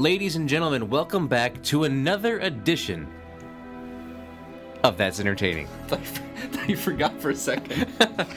[0.00, 3.06] Ladies and gentlemen, welcome back to another edition
[4.82, 5.68] of That's Entertaining.
[6.66, 7.86] you forgot for a second.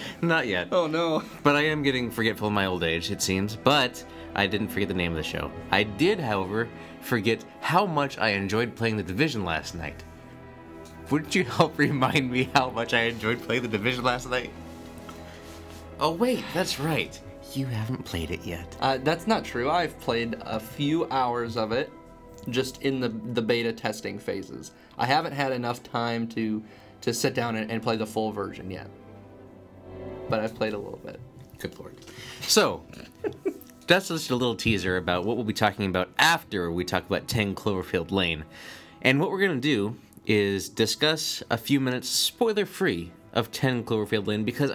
[0.22, 0.68] Not yet.
[0.74, 1.24] Oh no.
[1.42, 3.56] But I am getting forgetful in my old age, it seems.
[3.56, 4.04] But
[4.36, 5.50] I didn't forget the name of the show.
[5.72, 6.68] I did, however,
[7.00, 10.04] forget how much I enjoyed playing The Division last night.
[11.12, 14.52] Wouldn't you help remind me how much I enjoyed playing The Division last night?
[15.98, 17.18] Oh, wait, that's right.
[17.54, 18.76] You haven't played it yet.
[18.82, 19.70] Uh, that's not true.
[19.70, 21.92] I've played a few hours of it,
[22.50, 24.72] just in the the beta testing phases.
[24.98, 26.64] I haven't had enough time to
[27.02, 28.90] to sit down and, and play the full version yet.
[30.30, 31.20] But I've played a little bit.
[31.60, 31.96] Good lord.
[32.42, 32.84] So,
[33.88, 37.28] that's just a little teaser about what we'll be talking about after we talk about
[37.28, 38.46] 10 Cloverfield Lane.
[39.02, 43.84] And what we're going to do is discuss a few minutes spoiler free of 10
[43.84, 44.72] Cloverfield Lane because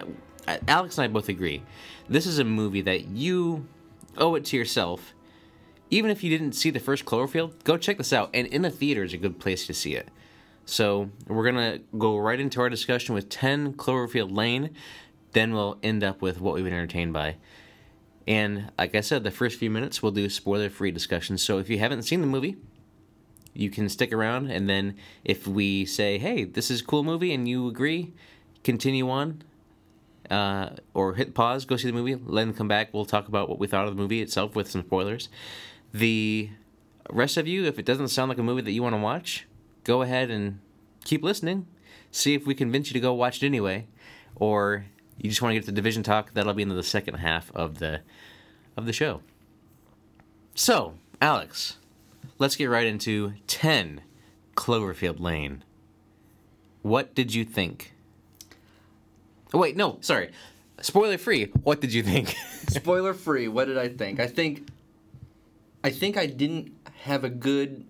[0.66, 1.62] Alex and I both agree.
[2.08, 3.66] This is a movie that you
[4.16, 5.14] owe it to yourself.
[5.90, 8.30] Even if you didn't see the first Cloverfield, go check this out.
[8.34, 10.08] And in the theater is a good place to see it.
[10.66, 14.74] So we're gonna go right into our discussion with 10 Cloverfield Lane.
[15.32, 17.36] Then we'll end up with what we've been entertained by.
[18.26, 21.38] And like I said, the first few minutes we'll do spoiler free discussion.
[21.38, 22.56] So if you haven't seen the movie,
[23.54, 24.50] you can stick around.
[24.50, 28.12] And then if we say, hey, this is a cool movie, and you agree,
[28.62, 29.42] continue on
[30.30, 32.92] uh, or hit pause, go see the movie, then come back.
[32.92, 35.28] We'll talk about what we thought of the movie itself with some spoilers.
[35.92, 36.50] The
[37.10, 39.46] rest of you, if it doesn't sound like a movie that you want to watch,
[39.84, 40.60] go ahead and
[41.04, 41.66] keep listening.
[42.10, 43.86] See if we convince you to go watch it anyway,
[44.36, 44.86] or
[45.16, 46.32] you just want to get to the division talk.
[46.34, 48.00] That'll be in the second half of the
[48.76, 49.22] of the show.
[50.54, 51.76] So, Alex,
[52.38, 54.02] let's get right into ten
[54.56, 55.64] Cloverfield Lane.
[56.82, 57.92] What did you think?
[59.52, 60.30] Oh, wait, no, sorry.
[60.80, 61.46] Spoiler free.
[61.62, 62.28] What did you think?
[62.68, 63.48] Spoiler free.
[63.48, 64.20] What did I think?
[64.20, 64.68] I think
[65.82, 66.72] I think I didn't
[67.02, 67.84] have a good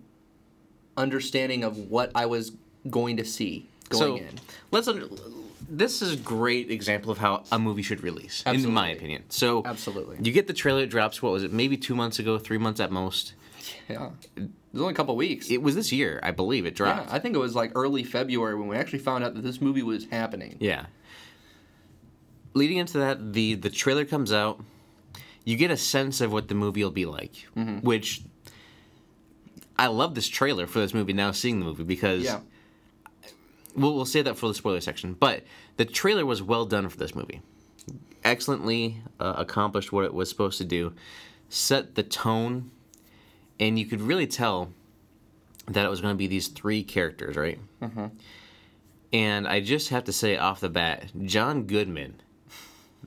[0.97, 2.53] understanding of what I was
[2.89, 4.41] going to see going so, in.
[4.71, 4.89] Let's.
[4.89, 5.07] Under,
[5.71, 8.69] this is a great example of how a movie should release, Absolutely.
[8.69, 9.25] in my opinion.
[9.29, 10.17] So, Absolutely.
[10.23, 10.83] you get the trailer.
[10.83, 11.23] It drops.
[11.23, 11.53] What was it?
[11.53, 13.35] Maybe two months ago, three months at most.
[13.89, 15.51] Yeah, it was only a couple weeks.
[15.51, 16.65] It was this year, I believe.
[16.65, 16.91] It dropped.
[16.91, 17.15] yeah, dropped.
[17.15, 19.83] I think it was like early February when we actually found out that this movie
[19.83, 20.57] was happening.
[20.59, 20.87] Yeah.
[22.55, 24.61] Leading into that, the the trailer comes out.
[25.45, 27.79] You get a sense of what the movie will be like, Mm-hmm.
[27.79, 28.23] which
[29.79, 31.13] I love this trailer for this movie.
[31.13, 32.41] Now seeing the movie because Yeah.
[33.77, 35.15] we'll we'll say that for the spoiler section.
[35.15, 35.45] But
[35.77, 37.41] the trailer was well done for this movie.
[38.25, 40.93] Excellently uh, accomplished what it was supposed to do.
[41.49, 42.71] Set the tone,
[43.61, 44.71] and you could really tell
[45.67, 47.59] that it was going to be these three characters, right?
[47.81, 48.07] Mm-hmm.
[49.13, 52.21] And I just have to say off the bat, John Goodman,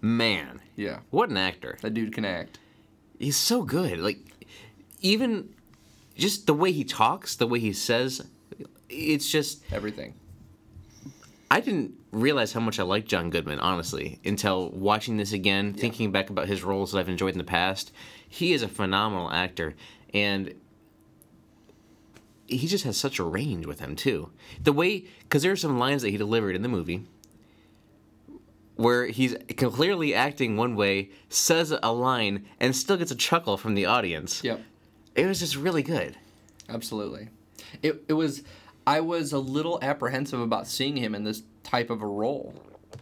[0.02, 1.00] man, Yeah.
[1.10, 1.78] what an actor!
[1.82, 2.60] That dude can act.
[3.20, 4.00] He's so good.
[4.00, 4.18] Like
[5.02, 5.54] even
[6.16, 8.26] just the way he talks, the way he says,
[8.90, 10.16] it's just Everything.
[11.50, 16.12] I didn't realize how much I liked John Goodman, honestly, until watching this again, thinking
[16.12, 17.92] back about his roles that I've enjoyed in the past.
[18.28, 19.76] He is a phenomenal actor,
[20.14, 20.54] and
[22.48, 24.30] he just has such a range with him too.
[24.64, 27.06] The way, because there are some lines that he delivered in the movie
[28.76, 33.76] where he's clearly acting one way, says a line, and still gets a chuckle from
[33.76, 34.44] the audience.
[34.44, 34.62] Yep.
[35.16, 36.18] It was just really good.
[36.70, 37.30] Absolutely.
[37.84, 38.44] It, it was,
[38.88, 42.54] I was a little apprehensive about seeing him in this type of a role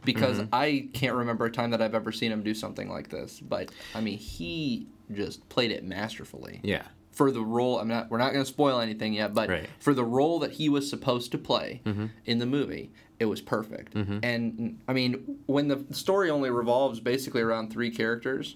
[0.03, 0.53] because mm-hmm.
[0.53, 3.39] I can't remember a time that I've ever seen him do something like this.
[3.39, 6.59] But I mean, he just played it masterfully.
[6.63, 6.83] Yeah.
[7.11, 8.09] For the role, I'm not.
[8.09, 9.67] We're not going to spoil anything yet, but Right.
[9.79, 12.07] for the role that he was supposed to play mm-hmm.
[12.25, 13.93] in the movie, it was perfect.
[13.95, 18.55] And I mean, when the story only revolves basically around three characters,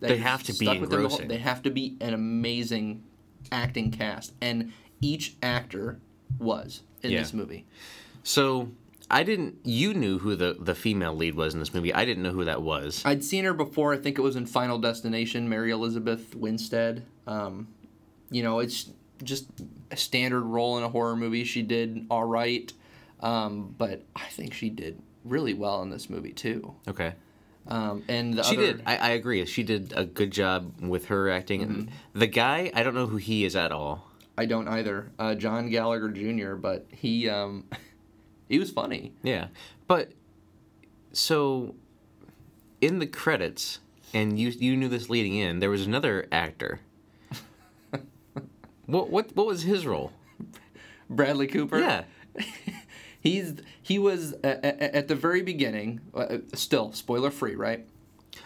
[0.00, 3.04] They have to be the whole- They have to be an amazing
[3.52, 6.00] acting cast, and each actor
[6.38, 7.20] was in Yeah.
[7.20, 7.64] this movie.
[8.24, 8.68] So
[9.10, 9.56] I didn't.
[9.64, 11.92] You knew who the the female lead was in this movie.
[11.94, 13.02] I didn't know who that was.
[13.04, 13.92] I'd seen her before.
[13.92, 15.48] I think it was in Final Destination.
[15.48, 17.04] Mary Elizabeth Winstead.
[17.26, 17.68] Um,
[18.30, 18.90] you know, it's
[19.22, 19.46] just
[19.90, 21.44] a standard role in a horror movie.
[21.44, 22.72] She did all right,
[23.22, 26.74] um, but I think she did really well in this movie too.
[26.88, 27.14] Okay.
[27.68, 28.82] Um, and the She other, did.
[28.86, 29.44] I, I agree.
[29.46, 31.60] She did a good job with her acting.
[31.60, 31.74] Mm-hmm.
[31.74, 34.08] And the guy, I don't know who he is at all.
[34.36, 35.12] I don't either.
[35.18, 36.54] Uh, John Gallagher Jr.
[36.54, 37.64] But he um,
[38.48, 39.12] he was funny.
[39.22, 39.48] Yeah.
[39.86, 40.12] But
[41.12, 41.76] so
[42.80, 43.78] in the credits,
[44.12, 46.80] and you you knew this leading in, there was another actor.
[48.86, 50.12] what what what was his role?
[51.08, 51.78] Bradley Cooper.
[51.78, 52.04] Yeah.
[53.22, 56.00] He's he was at, at the very beginning.
[56.12, 57.86] Uh, still spoiler free, right?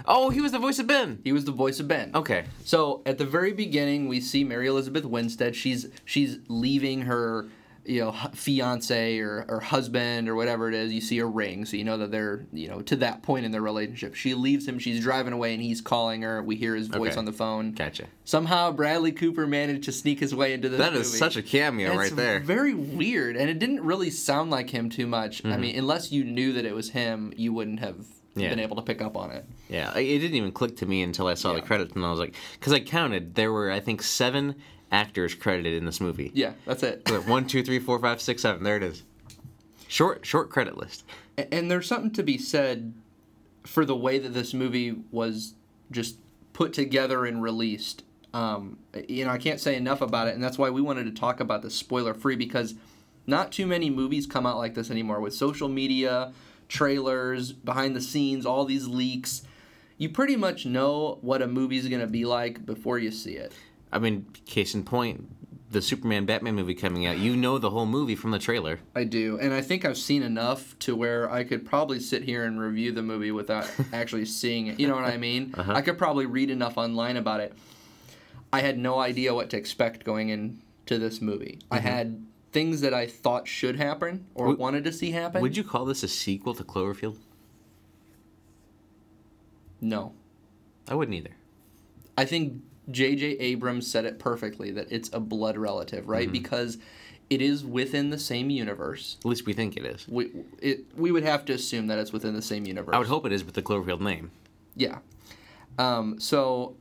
[0.04, 1.20] Oh, he was the voice of Ben.
[1.24, 2.10] He was the voice of Ben.
[2.14, 2.44] Okay.
[2.64, 5.56] So at the very beginning, we see Mary Elizabeth Winstead.
[5.56, 7.46] She's she's leaving her
[7.88, 10.92] you know fiance or, or husband or whatever it is.
[10.92, 13.52] You see a ring, so you know that they're you know to that point in
[13.52, 14.14] their relationship.
[14.14, 14.78] She leaves him.
[14.78, 16.42] She's driving away, and he's calling her.
[16.42, 17.18] We hear his voice Okay.
[17.18, 17.72] on the phone.
[17.72, 18.06] Gotcha.
[18.24, 20.78] Somehow Bradley Cooper managed to sneak his way into this.
[20.78, 21.18] That is movie.
[21.18, 22.40] such a cameo And right there.
[22.40, 25.38] Very weird, and it didn't really sound like him too much.
[25.42, 25.52] Mm-hmm.
[25.52, 27.96] I mean, unless you knew that it was him, you wouldn't have
[28.34, 28.50] Yeah.
[28.50, 29.44] been able to pick up on it.
[29.68, 32.18] Yeah, it didn't even click to me until I saw the credits, and I was
[32.20, 34.56] like, because I counted, there were I think seven
[34.90, 36.30] actors credited in this movie.
[36.34, 37.08] Yeah, that's it.
[37.26, 38.62] One, two, three, four, five, six, seven.
[38.62, 39.02] There it is.
[39.88, 41.04] Short, short credit list.
[41.36, 42.94] And there's something to be said
[43.64, 45.54] for the way that this movie was
[45.90, 46.18] just
[46.52, 48.02] put together and released.
[48.32, 48.78] Um,
[49.08, 51.40] you know, I can't say enough about it, and that's why we wanted to talk
[51.40, 52.74] about this spoiler free because
[53.26, 56.32] not too many movies come out like this anymore with social media,
[56.68, 59.42] trailers, behind the scenes, all these leaks.
[59.98, 63.52] You pretty much know what a movie's going to be like before you see it.
[63.96, 65.26] I mean, case in point,
[65.70, 67.16] the Superman Batman movie coming out.
[67.16, 68.78] You know the whole movie from the trailer.
[68.94, 72.44] I do, and I think I've seen enough to where I could probably sit here
[72.44, 74.78] and review the movie without actually seeing it.
[74.78, 75.54] You know what I mean?
[75.56, 75.72] Uh-huh.
[75.72, 77.54] I could probably read enough online about it.
[78.52, 81.58] I had no idea what to expect going into this movie.
[81.70, 81.86] I mm-hmm.
[81.86, 85.40] had things that I thought should happen or Would- wanted to see happen.
[85.40, 87.16] Would you call this a sequel to Cloverfield?
[89.80, 90.12] No.
[90.86, 91.36] I wouldn't either.
[92.18, 93.38] I think J.J.
[93.38, 96.30] Abrams said it perfectly that it's a blood relative, right?
[96.30, 96.78] Because
[97.28, 99.16] it is within the same universe.
[99.20, 100.06] At least we think it is.
[100.08, 100.30] We
[100.60, 102.94] it we would have to assume that it's within the same universe.
[102.94, 104.30] I would hope it is with the Cloverfield name.
[104.76, 104.98] Yeah.
[105.78, 106.76] Um, so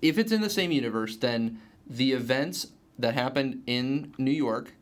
[0.00, 4.72] if it's in the same universe, then the events that happened in New York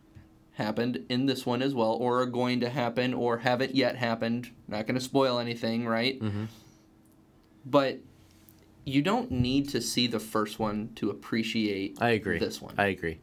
[0.52, 4.50] happened in this one as well, or are going to happen, or haven't yet happened.
[4.68, 6.20] Not going to spoil anything, right?
[6.20, 6.44] Mm-hmm.
[7.64, 7.98] But
[8.84, 12.38] you don't need to see the first one to appreciate I agree.
[12.38, 12.74] this one.
[12.78, 13.20] I agree.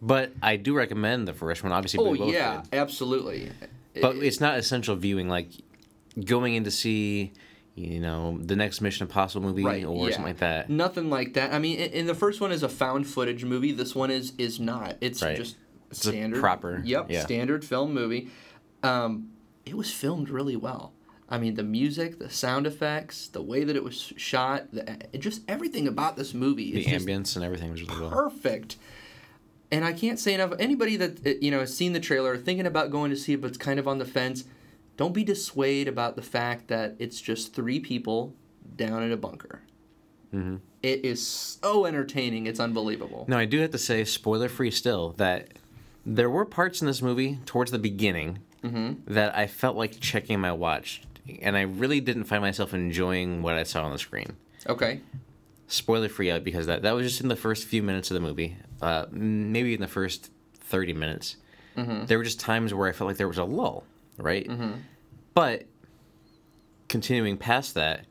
[0.00, 1.72] But I do recommend the first one.
[1.72, 2.78] Obviously, oh both yeah, did.
[2.78, 3.50] absolutely.
[4.00, 5.28] But it's not essential viewing.
[5.28, 5.48] Like
[6.24, 7.32] going in to see,
[7.74, 10.14] you know, the next Mission Impossible movie right, or yeah.
[10.14, 10.70] something like that.
[10.70, 11.52] Nothing like that.
[11.52, 13.72] I mean, in the first one is a found footage movie.
[13.72, 14.96] This one is is not.
[15.00, 15.36] It's Right.
[15.36, 15.56] just
[15.90, 17.22] a standard, proper- Yep, yeah.
[17.24, 18.28] standard film movie.
[18.84, 19.30] Um,
[19.66, 20.92] it was filmed really well.
[21.30, 25.42] I mean, the music, the sound effects, the way that it was shot, the, just
[25.46, 28.10] everything about this movie The is just ambience and everything was really well.
[28.10, 28.76] perfect.
[29.70, 30.54] And I can't say enough.
[30.58, 33.42] Anybody that uh, you know has seen the trailer, thinking about going to see it,
[33.42, 34.44] but's kind of on the fence,
[34.96, 38.34] don't be dissuaded about the fact that it's just three people
[38.76, 39.60] down in a bunker.
[40.34, 40.56] Mm-hmm.
[40.82, 42.46] It is so entertaining.
[42.46, 43.26] It's unbelievable.
[43.28, 45.48] Now I do have to say, spoiler free still, that
[46.06, 49.14] there were parts in this movie towards the beginning Mm-hmm.
[49.14, 51.02] that I felt like checking my watch,
[51.42, 54.36] and I really didn't find myself enjoying what I saw on the screen.
[54.66, 55.00] Okay.
[55.66, 58.20] Spoiler free out because that that was just in the first few minutes of the
[58.20, 61.36] movie, uh, maybe in the first thirty minutes.
[61.76, 62.06] Mm-hmm.
[62.06, 63.84] There were just times where I felt like there was a lull,
[64.16, 64.48] right?
[64.48, 64.72] Mm-hmm.
[65.34, 65.64] But
[66.88, 68.06] continuing past that,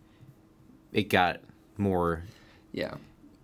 [0.93, 1.39] it got
[1.77, 2.23] more
[2.71, 2.95] Yeah.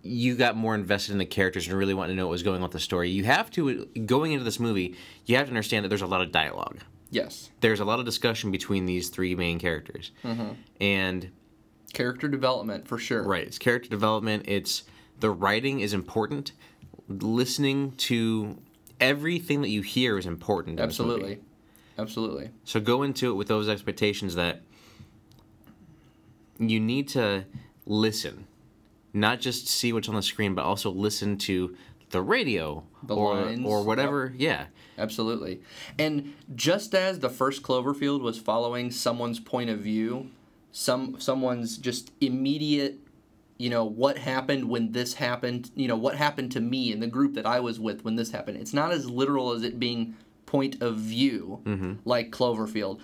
[0.02, 2.56] you got more invested in the characters and really wanted to know what was going
[2.56, 3.10] on with the story.
[3.10, 6.20] You have to going into this movie, you have to understand that there's a lot
[6.22, 6.78] of dialogue.
[7.14, 7.50] Yes.
[7.60, 10.54] There's a lot of discussion between these three main characters, mm-hmm.
[10.80, 11.30] and
[11.92, 13.22] Character development for sure.
[13.22, 14.44] right, it's character development.
[14.48, 14.82] It's
[15.20, 16.50] the writing is important.
[17.08, 18.58] Listening to
[19.00, 20.80] everything that you hear is important.
[20.80, 21.12] in this movie.
[21.12, 21.40] Absolutely.
[21.96, 22.50] Absolutely.
[22.64, 24.62] So go into it with those expectations that
[26.58, 27.44] you need to
[27.86, 28.48] listen,
[29.12, 31.76] not just see what's on the screen, but also listen to
[32.14, 34.32] the radio The or lines, or whatever.
[34.36, 34.66] Yeah,
[34.98, 35.60] Absolutely.
[35.98, 40.30] And just as the first Cloverfield was following someone's point of view,
[40.72, 43.00] some someone's just immediate,
[43.58, 47.06] you know, what happened when this happened, you know, what happened to me and the
[47.06, 48.58] group that I was with when this happened.
[48.58, 50.16] It's not as literal as it being
[50.46, 51.94] point of view mm-hmm.
[52.04, 53.00] like Cloverfield.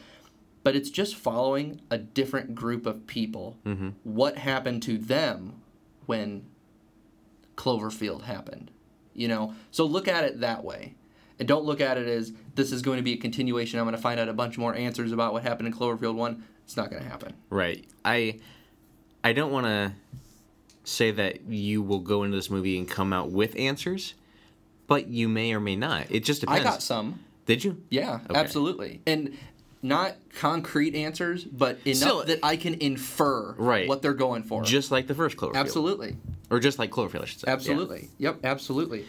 [0.63, 3.57] But it's just following a different group of people.
[3.65, 3.91] Mm-hmm.
[4.05, 5.63] What happened to them
[6.05, 6.45] when
[7.57, 8.71] Cloverfield happened?
[9.21, 10.95] You know, so look at it that way.
[11.39, 13.79] And don't look at it as this is going to be a continuation.
[13.79, 16.43] I'm going to find out a bunch more answers about what happened in Cloverfield 1.
[16.65, 17.35] It's not going to happen.
[17.51, 17.85] right.
[18.03, 18.39] I
[19.23, 19.93] I don't want to
[20.85, 24.15] say that you will go into this movie and come out with answers,
[24.87, 26.07] but you may or may not.
[26.09, 27.21] It just depends I got some.
[27.45, 27.83] Did you?
[27.91, 28.39] Yeah, Okay.
[28.41, 29.03] absolutely.
[29.07, 29.37] And
[29.83, 33.87] not concrete answers, but enough Still- that I can infer Right.
[33.87, 34.63] what they're going for.
[34.65, 35.57] Just like the first Cloverfield.
[35.57, 36.17] absolutely.
[36.51, 37.45] Or just like Cloverfield, I should say.
[37.47, 37.53] Yeah.
[37.55, 38.09] Absolutely.
[38.19, 39.07] Yep, absolutely.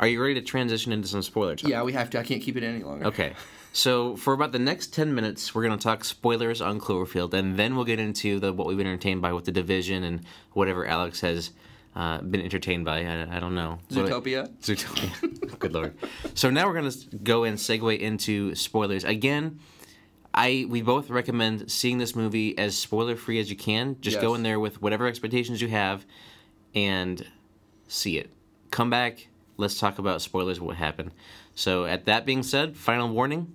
[0.00, 1.62] Are you ready to transition into some spoilers?
[1.62, 2.18] Yeah, we have to.
[2.18, 3.06] I can't keep it any longer.
[3.06, 3.34] Okay.
[3.72, 7.76] So for about the next ten minutes, we're gonna talk spoilers on Cloverfield, and then
[7.76, 11.20] we'll get into the what we've been entertained by with the division and whatever Alex
[11.20, 11.50] has
[11.94, 13.04] uh, been entertained by.
[13.04, 13.78] I, I don't know.
[13.90, 14.48] What- Zootopia.
[14.60, 15.58] Zootopia.
[15.60, 15.94] Good lord.
[16.34, 19.60] So now we're gonna go and segue into spoilers again.
[20.32, 23.96] I we both recommend seeing this movie as spoiler free as you can.
[24.00, 26.04] Just go in there with whatever expectations you have,
[26.74, 27.26] and
[27.88, 28.30] see it.
[28.70, 29.28] Come back.
[29.56, 30.60] Let's talk about spoilers.
[30.60, 31.12] What happened?
[31.54, 33.54] So at that being said, final warning: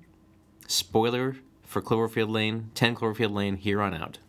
[0.67, 4.19] spoiler for Cloverfield Lane, Ten Cloverfield Lane here on out.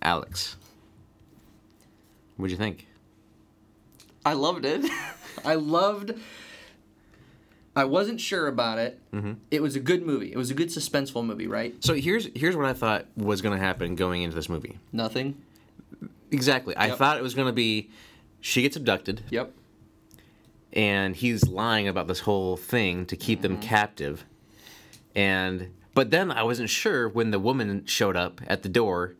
[0.00, 0.56] Alex,
[2.36, 2.86] what'd you think?
[4.24, 4.88] I loved it.
[5.44, 6.12] I loved.
[7.76, 9.00] I wasn't sure about it.
[9.12, 9.32] Mm-hmm.
[9.50, 10.30] It was a good movie.
[10.32, 11.74] It was a good suspenseful movie, right?
[11.84, 14.78] So here's here's what I thought was going to happen going into this movie.
[14.92, 15.42] Nothing.
[16.30, 16.76] Exactly.
[16.76, 16.98] I Yep.
[16.98, 17.90] thought it was going to be
[18.40, 19.52] she gets abducted Yep.
[20.72, 23.62] and he's lying about this whole thing to keep them mm-hmm.
[23.62, 24.24] captive.
[25.14, 29.14] And but then I wasn't sure when the woman showed up at the door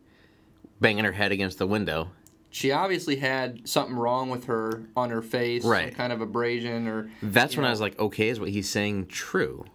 [0.81, 2.11] banging her head against the window.
[2.49, 5.95] She obviously had something wrong with her on her face, some Right.
[5.95, 9.65] kind of abrasion, or That's when I was like, okay, is what he's saying true?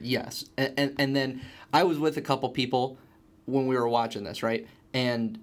[0.00, 1.40] Yes, and, and and then
[1.72, 2.98] I was with a couple people
[3.46, 4.66] when we were watching this, right?
[4.94, 5.38] And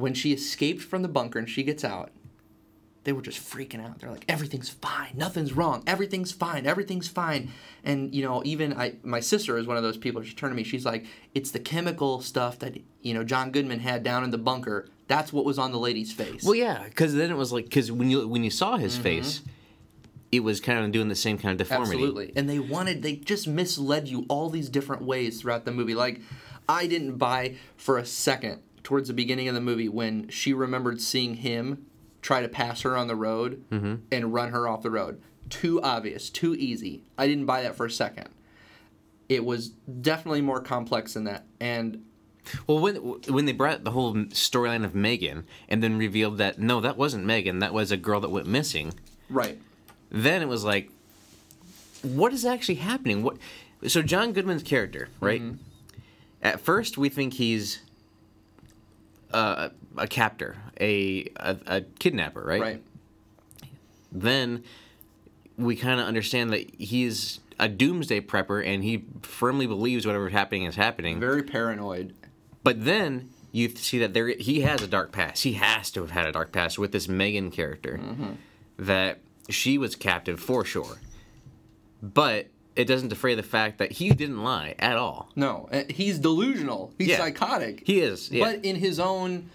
[0.00, 2.10] when she escaped from the bunker and she gets out,
[3.04, 3.98] they were just freaking out.
[3.98, 7.50] They're like, "Everything's fine, nothing's wrong, everything's fine, everything's fine."
[7.82, 10.22] And you know, even I, my sister is one of those people.
[10.22, 13.80] She turned to me, she's like, "It's the chemical stuff that you know John Goodman
[13.80, 14.88] had down in the bunker.
[15.06, 17.90] That's what was on the lady's face." Well, yeah, because then it was like because
[17.90, 19.04] when you when you saw his mm-hmm.
[19.04, 19.42] face,
[20.30, 21.94] it was kind of doing the same kind of deformity.
[21.94, 22.32] Absolutely.
[22.36, 25.94] And they wanted, they just misled you all these different ways throughout the movie.
[25.94, 26.20] Like,
[26.68, 31.00] I didn't buy for a second towards the beginning of the movie when she remembered
[31.00, 31.86] seeing him
[32.22, 35.20] try to pass her on the road and run her off the road.
[35.50, 37.02] Too obvious, too easy.
[37.16, 38.28] I didn't buy that for a second.
[39.28, 41.44] It was definitely more complex than that.
[41.60, 42.04] And
[42.66, 46.80] Well, when when they brought the whole storyline of Megan and then revealed that no,
[46.80, 48.94] that wasn't Megan, that was a girl that went missing.
[49.30, 49.58] right.
[50.10, 50.90] Then it was like,
[52.02, 53.22] what is actually happening?
[53.22, 53.36] What?
[53.86, 55.42] So John Goodman's character, right?
[55.42, 55.56] Mm-hmm.
[56.42, 57.80] At first, we think he's
[59.32, 62.60] uh, a captor, a, a a kidnapper, right?
[62.60, 62.82] Right.
[64.10, 64.64] Then
[65.56, 70.64] we kind of understand that he's a doomsday prepper and he firmly believes whatever's happening
[70.64, 71.18] is happening.
[71.20, 72.14] Very paranoid.
[72.62, 75.42] But then you see that there he has a dark past.
[75.42, 78.00] He has to have had a dark past with this Megan character.
[78.78, 79.18] That
[79.48, 80.98] she was captive for sure.
[82.02, 82.46] But
[82.78, 85.28] it doesn't defray the fact that he didn't lie at all.
[85.36, 86.92] No, uh, he's delusional.
[86.96, 87.18] He's Yeah.
[87.18, 87.82] psychotic.
[87.84, 88.30] He is.
[88.30, 88.44] Yeah.
[88.44, 89.50] But in his own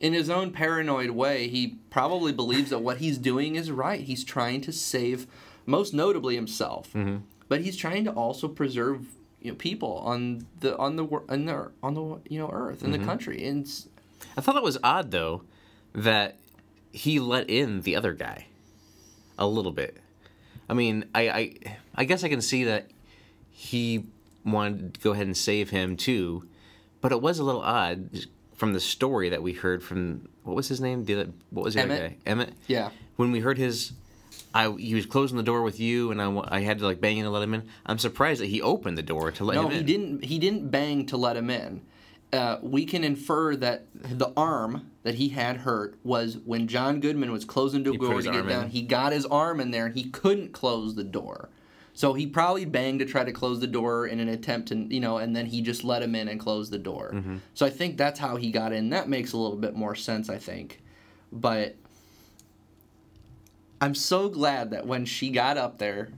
[0.00, 4.00] in his own paranoid way, he probably believes that what he's doing is right.
[4.00, 5.26] He's trying to save
[5.66, 6.92] most notably himself.
[6.94, 7.16] Mm-hmm.
[7.48, 9.06] But he's trying to also preserve
[9.42, 12.92] you know, people on the on the on the on the you know earth in
[12.92, 13.00] Mm-hmm.
[13.00, 13.44] the country.
[13.44, 13.68] And
[14.36, 15.42] I thought it was odd though
[15.94, 16.36] that
[16.92, 18.46] he let in the other guy
[19.36, 19.96] a little bit.
[20.68, 21.54] I mean, I I,
[21.94, 22.90] I guess I can see that
[23.50, 24.04] he
[24.44, 26.48] wanted to go ahead and save him too,
[27.00, 30.68] but it was a little odd from the story that we heard from what was
[30.68, 31.04] his name?
[31.04, 32.24] The other, what was the other Emmett.
[32.24, 32.30] guy?
[32.30, 32.52] Emmett.
[32.66, 32.90] yeah.
[33.16, 33.92] When we heard his,
[34.54, 37.18] I he was closing the door with you, and I, I had to like bang
[37.18, 37.68] in to let him in.
[37.86, 39.72] I'm surprised that he opened the door to let No, him in.
[39.72, 40.24] No, he didn't.
[40.24, 41.82] He didn't bang to let him in.
[42.32, 47.32] Uh, we can infer that the arm that he had hurt was when John Goodman
[47.32, 48.46] was closing the door to get in.
[48.46, 48.68] down.
[48.68, 51.48] He got his arm in there and he couldn't close the door.
[51.94, 55.00] So he probably banged to try to close the door in an attempt to, you
[55.00, 57.10] know, and then he just let him in and closed the door.
[57.14, 57.38] Mm-hmm.
[57.54, 58.90] So I think that's how he got in.
[58.90, 60.80] That makes a little bit more sense, I think.
[61.32, 61.74] But
[63.80, 66.10] I'm so glad that when she got up there,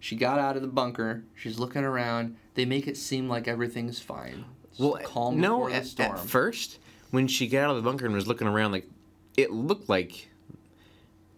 [0.00, 4.00] she got out of the bunker, she's looking around, they make it seem like everything's
[4.00, 4.44] fine.
[4.80, 6.12] Well, calm no, before the at, storm.
[6.16, 6.78] at first
[7.10, 8.88] when she got out of the bunker and was looking around, like
[9.36, 10.28] it looked like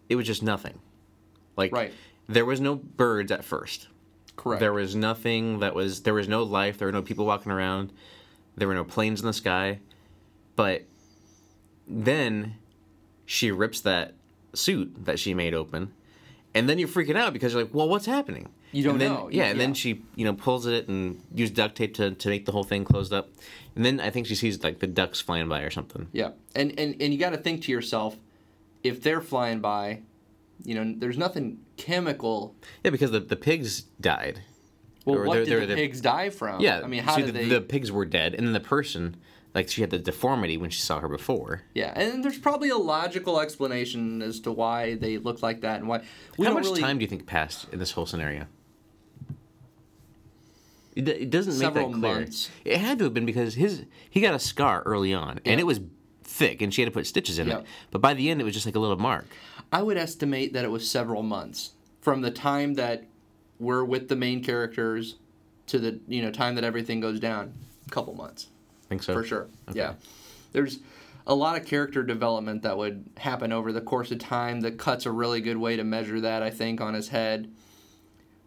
[0.09, 0.79] it was just nothing.
[1.57, 1.93] Like Right.
[2.27, 3.87] there was no birds at first.
[4.35, 4.59] Correct.
[4.59, 6.77] There was nothing that was there was no life.
[6.77, 7.91] There were no people walking around.
[8.55, 9.79] There were no planes in the sky.
[10.55, 10.83] But
[11.87, 12.55] then
[13.25, 14.13] she rips that
[14.53, 15.91] suit that she made open,
[16.53, 19.13] and then you're freaking out because you're like, "Well, what's happening?" You don't and then,
[19.13, 19.29] know.
[19.31, 22.45] Yeah, and then she you know pulls it and uses duct tape to, to make
[22.45, 23.29] the whole thing closed up,
[23.75, 26.07] and then I think she sees like the ducks flying by or something.
[26.11, 28.17] Yeah, and and and you got to think to yourself,
[28.83, 30.01] if they're flying by,
[30.65, 32.55] you know, there's nothing chemical.
[32.83, 34.41] Yeah, because the the pigs died.
[35.05, 36.61] Well, Or what they're- did they're- the they're- pigs die from?
[36.61, 37.49] Yeah, I mean, how see, did the, they?
[37.49, 39.17] the pigs were dead, and then the person
[39.53, 41.61] like she had the deformity when she saw her before.
[41.75, 45.87] Yeah, and there's probably a logical explanation as to why they look like that and
[45.87, 45.99] why.
[46.41, 48.47] How much really, time do you think passed in this whole scenario?
[50.95, 51.95] It, it doesn't make that clear.
[51.97, 52.49] months.
[52.65, 55.63] It had to have been because his he got a scar early on, and it
[55.65, 55.79] was
[56.23, 57.59] thick, and she had to put stitches in Yeah.
[57.59, 57.65] it.
[57.91, 59.25] But by the end, it was just like a little mark.
[59.71, 61.71] I would estimate that it was several months
[62.01, 63.05] from the time that
[63.59, 65.15] we're with the main characters
[65.67, 67.53] to the you know time that everything goes down.
[67.87, 68.47] A couple months.
[68.85, 69.13] I think so.
[69.13, 69.47] for sure.
[69.73, 69.93] Yeah,
[70.51, 70.79] there's
[71.25, 74.61] a lot of character development that would happen over the course of time.
[74.61, 77.49] The cut's a really good way to measure that, I think, on his head.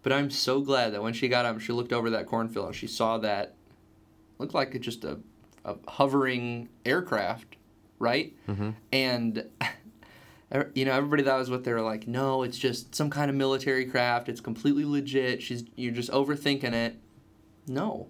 [0.06, 2.76] But I'm so glad that when she got up, she looked over that cornfield and
[2.76, 3.56] she saw that
[4.38, 5.18] looked like it just a,
[5.64, 7.56] a hovering aircraft,
[7.98, 8.32] right?
[8.46, 8.70] Mm-hmm.
[8.92, 9.50] And
[10.76, 13.36] you know, everybody that was what they were like, no, it's just some kind of
[13.36, 14.28] military craft.
[14.28, 15.42] It's completely legit.
[15.42, 17.00] She's you're just overthinking it.
[17.66, 18.06] No,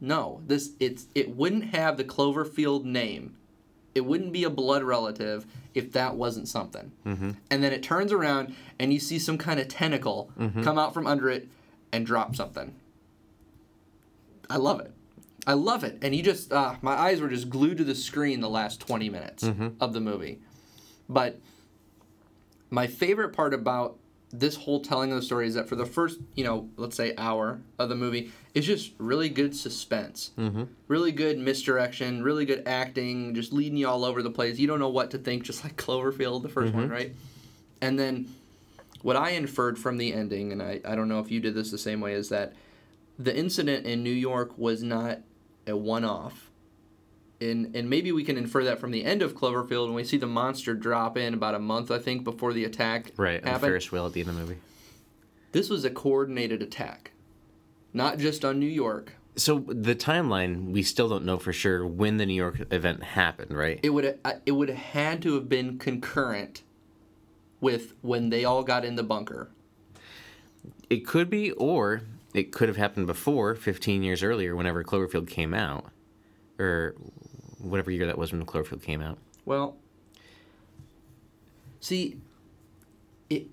[0.00, 3.34] no, this it's it wouldn't have the Cloverfield name.
[3.94, 6.92] It wouldn't be a blood relative if that wasn't something.
[7.06, 7.30] Mm-hmm.
[7.50, 10.30] And then it turns around and you see some kind of tentacle
[10.62, 11.48] come out from under it
[11.92, 12.74] and drop something.
[14.48, 14.92] I love it.
[15.46, 15.98] I love it.
[16.02, 19.08] And you just uh, my eyes were just glued to the screen the last 20
[19.08, 19.42] minutes
[19.80, 20.40] of the movie.
[21.08, 21.40] But
[22.70, 23.96] my favorite part about
[24.32, 27.14] this whole telling of the story is that for the first, you know, let's say
[27.18, 30.64] hour of the movie, it's just really good suspense, mm-hmm.
[30.86, 34.58] really good misdirection, really good acting, just leading you all over the place.
[34.58, 37.14] You don't know what to think, just like Cloverfield, the 1st one, right?
[37.80, 38.32] And then
[39.02, 41.70] what I inferred from the ending, and I, I don't know if you did this
[41.70, 42.52] the same way, is that
[43.18, 45.18] the incident in New York was not
[45.66, 46.49] a one off.
[47.40, 50.18] And, and maybe we can infer that from the end of Cloverfield when we see
[50.18, 53.70] the monster drop in about a month, I think, before the attack Right, happened.
[53.70, 54.58] Ferris wheel at the end of the movie.
[55.52, 57.12] This was a coordinated attack,
[57.92, 59.14] not just on New York.
[59.36, 63.56] So the timeline, we still don't know for sure when the New York event happened,
[63.56, 63.80] right?
[63.82, 66.62] It would uh, it would have had to have been concurrent
[67.60, 69.50] with when they all got in the bunker.
[70.88, 72.02] It could be, or
[72.34, 75.86] it could have happened before, 15 years earlier, whenever Cloverfield came out,
[76.58, 76.94] or
[77.60, 79.18] whatever year that was when Cloverfield came out.
[79.44, 79.76] Well,
[81.80, 82.18] see,
[83.28, 83.46] it.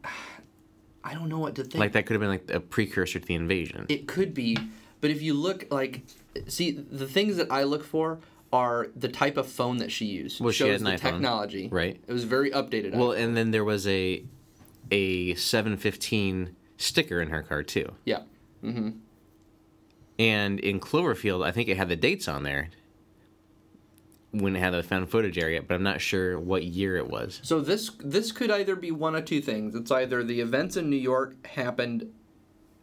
[1.03, 1.75] I don't know what to think.
[1.75, 3.85] Like that could have been like a precursor to the invasion.
[3.89, 4.57] It could be,
[4.99, 6.01] but if you look like,
[6.47, 8.19] see, the things that I look for
[8.51, 10.41] are the type of phone that she used.
[10.41, 11.69] Well, she Shows had an the iPhone, technology.
[11.71, 11.99] right.
[12.07, 12.95] It was very updated.
[12.95, 13.23] well, iPhone.
[13.23, 14.23] and then there was a
[14.91, 17.93] a 715 sticker in her car too.
[18.05, 18.21] yeah.
[18.63, 18.89] Mm-hmm.
[20.19, 22.69] And in Cloverfield, I think it had the dates on there
[24.31, 27.39] when it had the found footage area, but I'm not sure what year it was.
[27.43, 29.75] So this this could either be one of two things.
[29.75, 32.11] It's either the events in New York happened,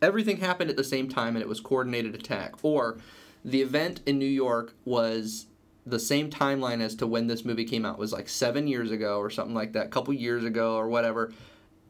[0.01, 2.99] everything happened at the same time, and it was coordinated attack, or
[3.45, 5.47] the event in New York was
[5.87, 7.95] the same timeline as to when this movie came out.
[7.95, 10.89] It was like seven years ago or something like that, a couple years ago or
[10.89, 11.33] whatever.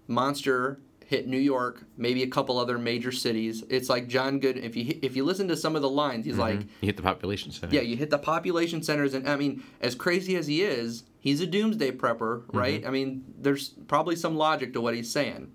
[0.08, 3.62] Monster hit New York, maybe a couple other major cities.
[3.68, 4.56] It's like John Good.
[4.58, 6.40] If you if you listen to some of the lines, he's mm-hmm.
[6.40, 6.60] like.
[6.80, 7.74] You hit the population center.
[7.74, 11.40] Yeah, you hit the population centers, and I mean, as crazy as he is, he's
[11.40, 12.58] a doomsday prepper, mm-hmm.
[12.58, 12.86] right?
[12.86, 15.52] I mean, there's probably some logic to what he's saying.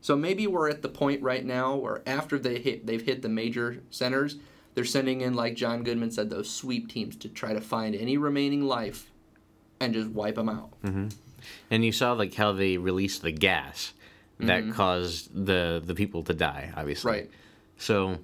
[0.00, 3.28] So maybe we're at the point right now where after they hit, they've hit the
[3.28, 4.36] major centers,
[4.74, 8.16] they're sending in, like John Goodman said, those sweep teams to try to find any
[8.16, 9.12] remaining life
[9.78, 10.72] and just wipe them out.
[10.82, 11.08] Mm-hmm.
[11.70, 13.92] And you saw like how they released the gas
[14.42, 14.72] that mm-hmm.
[14.72, 17.12] caused the the people to die, obviously.
[17.12, 17.30] Right.
[17.76, 18.18] So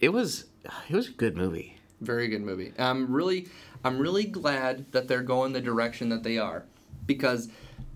[0.00, 0.46] it was
[0.88, 1.78] it was a good movie.
[2.00, 2.72] Very good movie.
[2.78, 3.48] I'm really,
[3.84, 6.64] I'm really glad that they're going the direction that they are,
[7.06, 7.48] because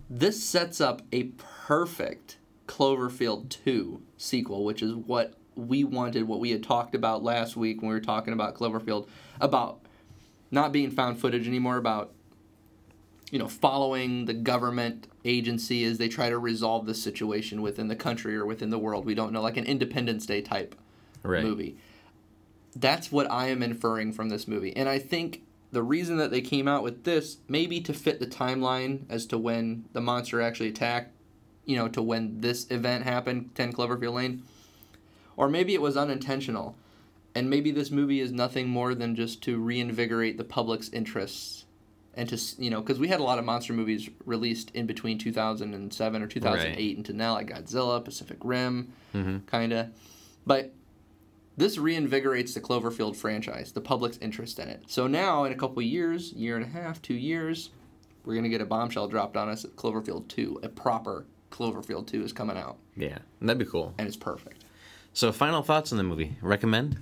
[0.09, 1.23] this sets up a
[1.65, 7.57] perfect Cloverfield 2 sequel, which is what we wanted, what we had talked about last
[7.57, 9.09] week when we were talking about Cloverfield,
[9.41, 9.81] about
[10.51, 12.13] not being found footage anymore, about
[13.31, 17.95] you know following the government agency as they try to resolve this situation within the
[17.95, 19.05] country or within the world.
[19.05, 20.75] We don't know, like an Independence Day type
[21.23, 21.43] Right.
[21.43, 21.77] movie.
[22.75, 24.75] That's what I am inferring from this movie.
[24.75, 28.27] And I think the reason that they came out with this, maybe to fit the
[28.27, 31.11] timeline as to when the monster actually attacked,
[31.65, 34.43] you know, to when this event happened, 10 Cloverfield Lane,
[35.35, 36.75] or maybe it was unintentional.
[37.35, 41.65] And maybe this movie is nothing more than just to reinvigorate the public's interests.
[42.17, 45.19] And to, you know, because we had a lot of monster movies released in between
[45.19, 49.39] 2007 or 2008 into now, like Godzilla, Pacific Rim, mm-hmm.
[49.45, 49.89] kind of.
[50.45, 50.73] But
[51.57, 54.83] this reinvigorates the Cloverfield franchise, the public's interest in it.
[54.87, 57.69] So now, in a couple years, year and a half, two years,
[58.25, 60.59] we're gonna get a bombshell dropped on us at Cloverfield Two.
[60.63, 63.93] A proper Cloverfield Two is coming out, Yeah, that'd be cool.
[63.97, 64.65] and it's perfect.
[65.13, 66.37] So final thoughts on the movie?
[66.41, 66.97] Recommend?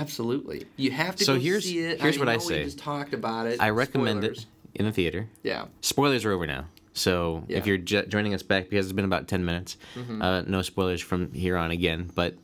[0.00, 2.00] Absolutely, you have to So go here's- see it.
[2.00, 2.58] here's what I say.
[2.60, 3.60] We just talked about it.
[3.60, 4.38] I recommend Spoilers.
[4.38, 4.46] it
[4.80, 5.28] in the theater.
[5.42, 6.66] Yeah, Spoilers are over now.
[6.94, 7.58] So Yeah.
[7.58, 10.20] if you're jo- joining us back, because it's been about 10 minutes, Mm-hmm.
[10.22, 12.10] uh, no spoilers from here on again.
[12.14, 12.34] But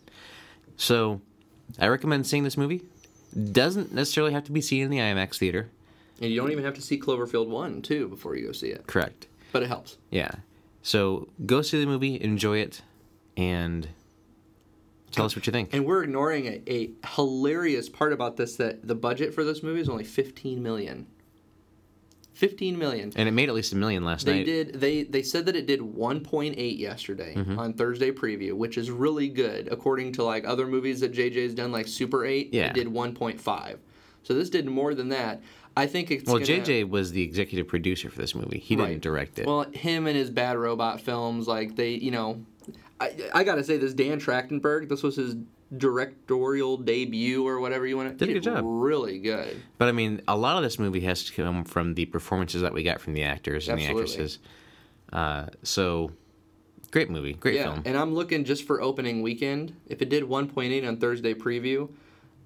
[0.76, 1.20] so
[1.78, 2.82] I recommend seeing this movie.
[3.52, 5.70] Doesn't necessarily have to be seen in the IMAX theater.
[6.20, 8.86] and you don't even have to see Cloverfield one too before you go see it,
[8.86, 9.26] Correct.
[9.50, 9.96] but it helps.
[10.12, 10.30] Yeah.
[10.82, 12.82] So go see the movie, enjoy it,
[13.36, 13.88] and
[15.14, 15.70] tell us what you think.
[15.72, 19.80] And we're ignoring a, a hilarious part about this that the budget for this movie
[19.80, 21.06] is only 15 million.
[22.34, 23.12] 15 million.
[23.14, 24.46] And it made at least a million last They night.
[24.46, 24.80] They did.
[24.80, 27.58] They they said that it did 1.8 yesterday Mm-hmm.
[27.58, 31.70] on Thursday preview, which is really good according to like other movies that JJ's done,
[31.70, 32.52] like Super 8.
[32.52, 32.66] Yeah.
[32.66, 33.78] It did 1.5.
[34.24, 35.42] So this did more than that.
[35.76, 38.58] I think it's Well, gonna- JJ was the executive producer for this movie.
[38.58, 38.88] He Right.
[38.88, 39.46] didn't direct it.
[39.46, 42.44] Well, him and his Bad Robot films, like they, you know,
[43.00, 45.36] I, I gotta say this Dan Trachtenberg, this was his
[45.76, 48.14] directorial debut or whatever you want to.
[48.26, 48.62] Did a good job.
[48.66, 49.60] Really good.
[49.78, 52.72] But I mean, a lot of this movie has to come from the performances that
[52.72, 54.02] we got from the actors and Absolutely.
[54.04, 54.38] the actresses.
[55.12, 56.10] Uh, so,
[56.90, 57.82] great movie, great Yeah, film.
[57.84, 59.74] and I'm looking just for opening weekend.
[59.86, 61.88] If it did 1.8 on Thursday preview,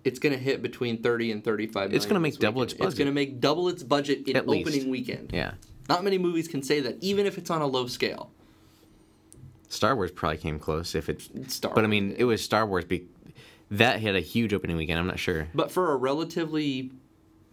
[0.04, 1.92] it's gonna hit between 30 and 35.
[1.94, 2.70] It's gonna make double weekend.
[2.72, 2.90] its budget.
[2.92, 4.68] It's gonna make double its budget in At least.
[4.68, 5.31] opening weekend.
[5.33, 5.52] yeah,
[5.88, 8.31] Not many movies can say that, even if it's on a low scale.
[9.68, 10.94] Star Wars probably came close.
[10.94, 12.85] If it, Star but I mean, it was Star Wars.
[12.85, 13.07] Be,
[13.70, 14.98] that had a huge opening weekend.
[14.98, 16.90] I'm not sure But for a relatively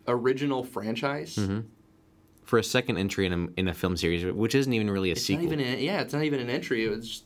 [0.07, 1.37] original franchise,
[2.43, 5.13] for a second entry in a in a film series, which isn't even really a
[5.13, 5.45] It's sequel.
[5.45, 6.85] not even an, yeah, it's not even an entry.
[6.85, 7.23] It's just,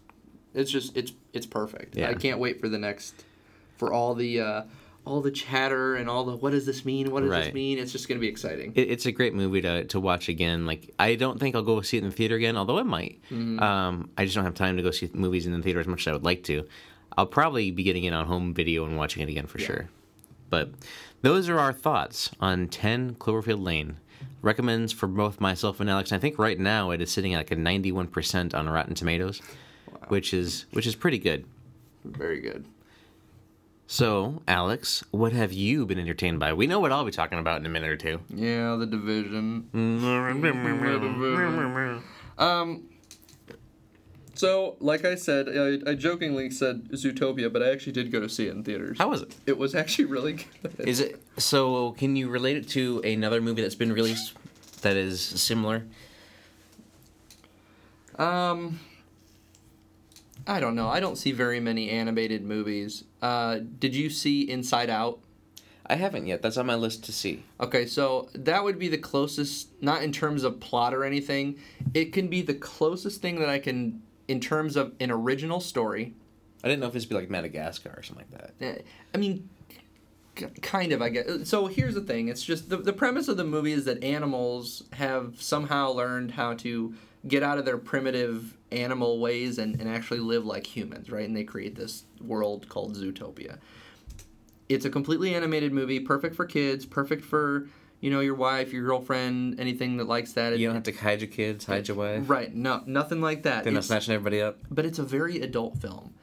[0.53, 1.95] it's just it's it's perfect.
[1.95, 2.09] Yeah.
[2.09, 3.13] I can't wait for the next
[3.77, 4.63] for all the uh,
[5.05, 7.11] all the chatter and all the what does this mean?
[7.11, 7.45] What does Right.
[7.45, 7.79] this mean?
[7.79, 8.73] It's just gonna be exciting.
[8.75, 10.65] it, it's a great movie to, to watch again.
[10.65, 13.19] Like I don't think I'll go see it in the theater again, although I might.
[13.31, 13.59] Mm-hmm.
[13.59, 16.01] Um, I just don't have time to go see movies in the theater as much
[16.01, 16.67] as I would like to.
[17.17, 19.89] I'll probably be getting it on home video and watching it again for sure.
[20.49, 20.69] But
[21.21, 23.97] those are our thoughts on 10 Cloverfield Lane.
[24.41, 26.11] Recommends for both myself and Alex.
[26.11, 29.41] And I think right now it is sitting at like a 91% on Rotten Tomatoes,
[30.07, 31.45] which is which is pretty good.
[32.05, 32.65] Very good.
[33.91, 36.53] So, Alex, what have you been entertained by?
[36.53, 38.19] We know what I'll be talking about in a minute or two.
[38.29, 39.67] Yeah, the division.
[42.37, 42.83] Um.
[44.35, 48.29] So, like I said, I, I jokingly said Zootopia, but I actually did go to
[48.29, 48.99] see it in theaters.
[48.99, 49.35] How was it?
[49.47, 50.87] It was actually really good.
[50.87, 51.93] Is it so?
[51.93, 54.35] Can you relate it to another movie that's been released
[54.81, 55.87] that is similar?
[58.19, 58.79] Um,
[60.45, 60.89] I don't know.
[60.89, 63.03] I don't see very many animated movies.
[63.21, 65.19] Uh, did you see Inside Out?
[65.85, 66.41] I haven't yet.
[66.43, 67.43] That's on my list to see.
[67.59, 71.57] Okay, so that would be the closest, not in terms of plot or anything.
[71.95, 76.13] It can be the closest thing that I can, in terms of an original story.
[76.63, 78.65] I didn't know if this would be like Madagascar or something like that.
[78.65, 78.81] Eh,
[79.15, 79.49] I mean,
[80.61, 81.49] kind of, I guess.
[81.49, 84.83] So here's the thing it's just the, the premise of the movie is that animals
[84.93, 86.93] have somehow learned how to
[87.27, 91.25] get out of their primitive animal ways and, and actually live like humans, right?
[91.25, 93.57] And they create this world called Zootopia.
[94.67, 97.67] It's a completely animated movie, perfect for kids, perfect for,
[98.01, 100.57] you know, your wife, your girlfriend, anything that likes that.
[100.57, 102.29] You don't have to hide your kids, hide your wife.
[102.29, 103.63] Right, no, nothing like that.
[103.63, 104.59] They're not snatching everybody up.
[104.69, 106.13] but it's a very adult film.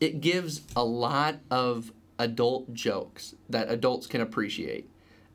[0.00, 4.90] It gives a lot of adult jokes that adults can appreciate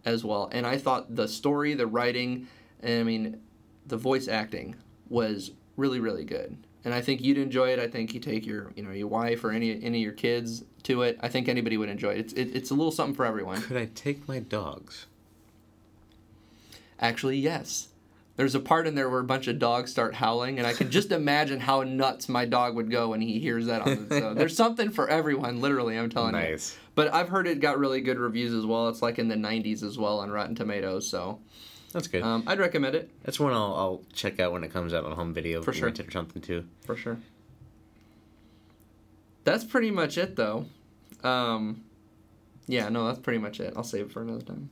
[0.05, 0.49] as well.
[0.51, 2.47] And I thought the story, the writing,
[2.81, 3.41] and I mean,
[3.85, 4.75] the voice acting
[5.09, 6.57] was really, really good.
[6.85, 7.79] And I think you'd enjoy it.
[7.79, 10.63] I think you take your, you know, your wife or any any of your kids
[10.83, 11.17] to it.
[11.21, 12.19] I think anybody would enjoy it.
[12.19, 13.61] It's it, it's a little something for everyone.
[13.61, 15.05] Could I take my dogs?
[16.99, 17.89] Actually, yes.
[18.35, 20.89] There's a part in there where a bunch of dogs start howling, and I can
[20.89, 23.83] just imagine how nuts my dog would go when he hears that.
[23.83, 25.97] On the, so there's something for everyone, literally.
[25.97, 26.41] I'm telling you.
[26.41, 26.75] Nice.
[26.95, 28.89] But I've heard it got really good reviews as well.
[28.89, 31.07] It's like in the 90s as well on Rotten Tomatoes.
[31.07, 31.39] So
[31.93, 32.23] That's good.
[32.23, 35.11] um, I'd recommend it That's one I'll, I'll check out when it comes out on
[35.13, 35.61] home video.
[35.61, 35.89] For sure.
[35.89, 36.65] or something too.
[36.85, 37.17] for sure.
[39.43, 40.65] That's pretty much it, though.
[41.23, 41.83] Um,
[42.67, 43.73] yeah, no, that's pretty much it.
[43.75, 44.69] I'll save it for another time.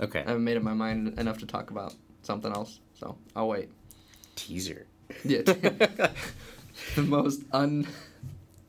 [0.00, 0.20] Okay.
[0.20, 3.70] I haven't made up my mind enough to talk about something else, so I'll wait.
[4.34, 4.86] Teaser.
[5.24, 5.42] Yeah.
[6.94, 7.86] the most un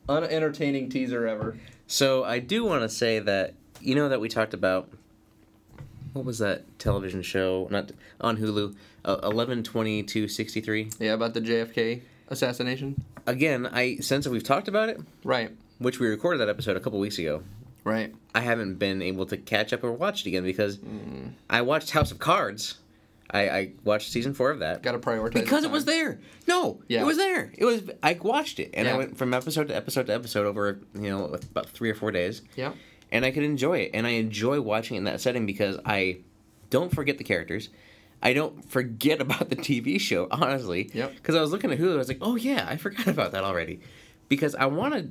[0.08, 1.58] unentertaining teaser ever.
[1.86, 4.90] So I do want to say that you know that we talked about
[6.14, 8.74] what was that television show not on Hulu
[9.04, 10.88] uh, eleven twenty two sixty three.
[10.98, 13.04] Yeah, about the JFK assassination.
[13.26, 15.50] Again, I since we've talked about it, Right.
[15.78, 17.42] which we recorded that episode a couple weeks ago.
[17.84, 18.14] Right.
[18.34, 21.32] I haven't been able to catch up or watch it again because Mm.
[21.50, 22.78] I watched House of Cards.
[23.30, 25.32] I, I watched season four of that Got to prioritize.
[25.34, 26.20] because it was there.
[26.46, 27.00] No, Yeah.
[27.00, 27.52] it was there.
[27.56, 27.82] It was.
[28.02, 31.24] I watched it and I went from episode to episode to episode over you know
[31.26, 32.42] about three or four days.
[32.56, 32.72] Yeah.
[33.12, 33.90] And I could enjoy it.
[33.94, 36.18] And I enjoy watching it in that setting because I
[36.70, 37.68] don't forget the characters.
[38.22, 40.90] I don't forget about the TV show, honestly.
[40.92, 41.14] Yep.
[41.16, 43.44] Because I was looking at Hulu, I was like, oh yeah, I forgot about that
[43.44, 43.80] already.
[44.28, 45.10] Because I want to.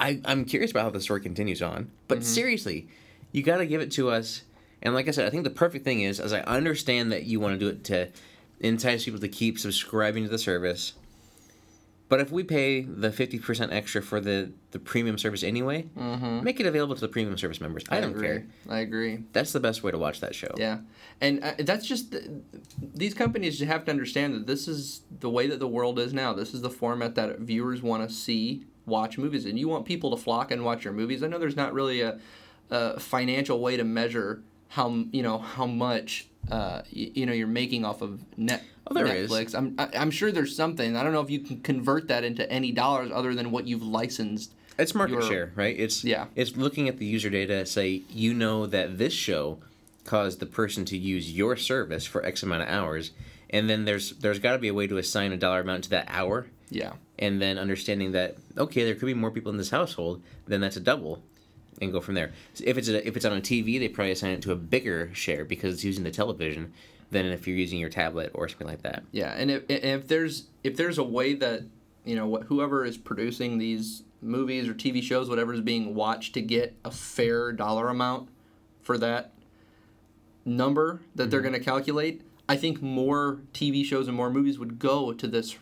[0.00, 1.90] I I'm curious about how the story continues on.
[2.08, 2.26] But mm-hmm.
[2.26, 2.88] seriously,
[3.30, 4.42] you got to give it to us.
[4.82, 7.40] And like I said, I think the perfect thing is, as I understand that you
[7.40, 8.10] want to do it to
[8.60, 10.94] entice people to keep subscribing to the service.
[12.14, 16.60] But if we pay the fifty percent extra for the the premium service anyway, make
[16.60, 17.82] it available to the premium service members.
[17.88, 18.28] I, don't agree.
[18.28, 18.46] care.
[18.70, 19.24] I agree.
[19.32, 20.54] That's the best way to watch that show.
[20.56, 20.78] Yeah,
[21.20, 22.40] and uh, that's just the,
[22.94, 26.32] these companies have to understand that this is the way that the world is now.
[26.32, 30.16] This is the format that viewers want to see, watch movies, and you want people
[30.16, 31.20] to flock and watch your movies.
[31.24, 32.20] I know there's not really a,
[32.70, 37.48] a financial way to measure how you know how much uh, y- you know you're
[37.48, 38.62] making off of net.
[38.86, 39.30] Oh, there is.
[39.30, 39.54] Netflix.
[39.56, 40.96] I'm I- I'm sure there's something.
[40.96, 43.82] I don't know if you can convert that into any dollars other than what you've
[43.82, 44.52] licensed.
[44.78, 45.78] It's market your- share, right?
[45.78, 46.26] It's Yeah.
[46.34, 47.64] It's looking at the user data.
[47.66, 49.58] Say you know that this show
[50.04, 53.12] caused the person to use your service for X amount of hours,
[53.50, 55.90] and then there's there's got to be a way to assign a dollar amount to
[55.90, 56.92] that hour, Yeah.
[57.18, 60.76] and then understanding that okay, there could be more people in this household, then that's
[60.76, 61.22] a double,
[61.80, 62.32] and go from there.
[62.52, 64.56] So if it's a, if it's on a TV, they probably assign it to a
[64.56, 66.72] bigger share because it's using the television
[67.22, 69.04] than if you're using your tablet or something like that.
[69.12, 71.62] Yeah, and if, if there's if there's a way that
[72.04, 76.42] you know whoever is producing these movies or TV shows, whatever is being watched, to
[76.42, 78.28] get a fair dollar amount
[78.82, 79.32] for that
[80.44, 81.50] number that they're mm-hmm.
[81.50, 85.56] going to calculate, I think more TV shows and more movies would go to this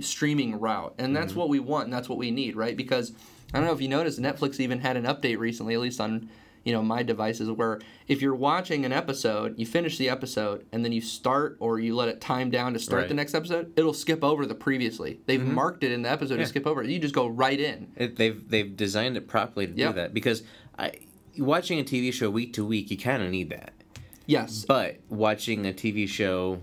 [0.00, 1.40] streaming route, and that's mm-hmm.
[1.40, 2.76] what we want, and that's what we need, right?
[2.76, 3.12] Because
[3.52, 6.30] I don't know if you noticed, Netflix even had an update recently, at least on
[6.68, 10.84] you know my devices, where if you're watching an episode, you finish the episode, and
[10.84, 13.08] then you start or you let it time down to start Right.
[13.08, 15.18] the next episode, it'll skip over the previously.
[15.24, 15.54] They've mm-hmm.
[15.54, 16.42] marked it in the episode Yeah.
[16.42, 16.82] to skip over.
[16.82, 17.90] You just go right in.
[17.96, 19.94] It, they've they've designed it properly to Yep.
[19.94, 20.42] do that because
[20.78, 20.92] I
[21.38, 23.72] watching a TV show week to week, you kind of need that.
[24.26, 24.66] Yes.
[24.68, 26.60] But watching a TV show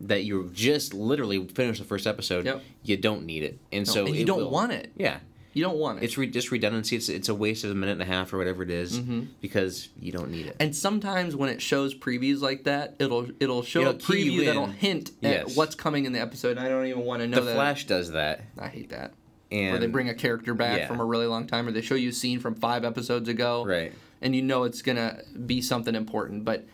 [0.00, 2.62] that you just literally finished the first episode, Yep.
[2.84, 4.92] you don't need it, and so and you don't will- want it.
[4.96, 5.18] Yeah,
[5.58, 6.04] You don't want it.
[6.04, 6.94] it's re- just redundancy.
[6.94, 9.22] It's it's a waste of a minute and a half or whatever it is, Mm-hmm.
[9.40, 10.54] because you don't need it.
[10.60, 14.64] And sometimes when it shows previews like that, it'll it'll show It'll a preview that'll
[14.66, 14.70] in.
[14.72, 15.50] hint Yes.
[15.50, 16.56] at what's coming in the episode.
[16.58, 17.54] And I don't even want to know the that.
[17.56, 19.14] Flash does that, I hate that.
[19.50, 20.86] and Where they bring a character back Yeah.
[20.86, 23.64] from a really long time, or they show you a scene from five episodes ago,
[23.66, 23.92] right.
[24.22, 26.44] and you know it's gonna be something important.
[26.44, 26.66] But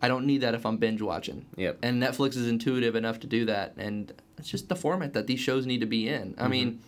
[0.00, 1.44] I don't need that if I'm binge watching.
[1.58, 1.80] Yep.
[1.82, 5.40] And Netflix is intuitive enough to do that, and it's just the format that these
[5.40, 6.30] shows need to be in.
[6.32, 6.42] Mm-hmm.
[6.42, 6.80] I mean,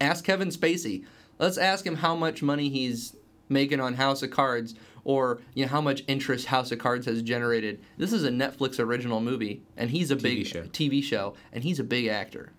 [0.00, 1.04] ask Kevin Spacey.
[1.38, 3.14] Let's ask him how much money he's
[3.48, 7.22] making on House of Cards, or you know how much interest House of Cards has
[7.22, 7.80] generated.
[7.96, 10.62] This is a Netflix original movie, and he's a big show.
[10.64, 12.52] TV show, and he's a big actor.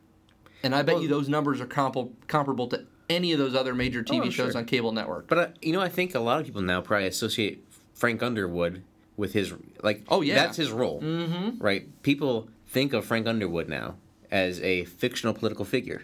[0.63, 3.73] And I bet Well- you those numbers are comparable comparable to any of those other
[3.73, 4.57] major TV Oh, shows sure.
[4.59, 5.27] on cable network.
[5.27, 8.83] But uh, you know, I think a lot of people now probably associate Frank Underwood
[9.17, 10.03] with his like.
[10.07, 10.35] Oh, yeah.
[10.35, 11.61] that's his role, mm-hmm.
[11.61, 12.01] right?
[12.03, 13.95] People think of Frank Underwood now
[14.31, 16.03] as a fictional political figure.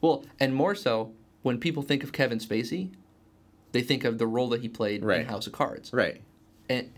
[0.00, 2.90] Well, and more so when people think of Kevin Spacey,
[3.72, 5.92] they think of the role that he played in House of Cards.
[5.92, 6.20] Right.
[6.68, 6.90] And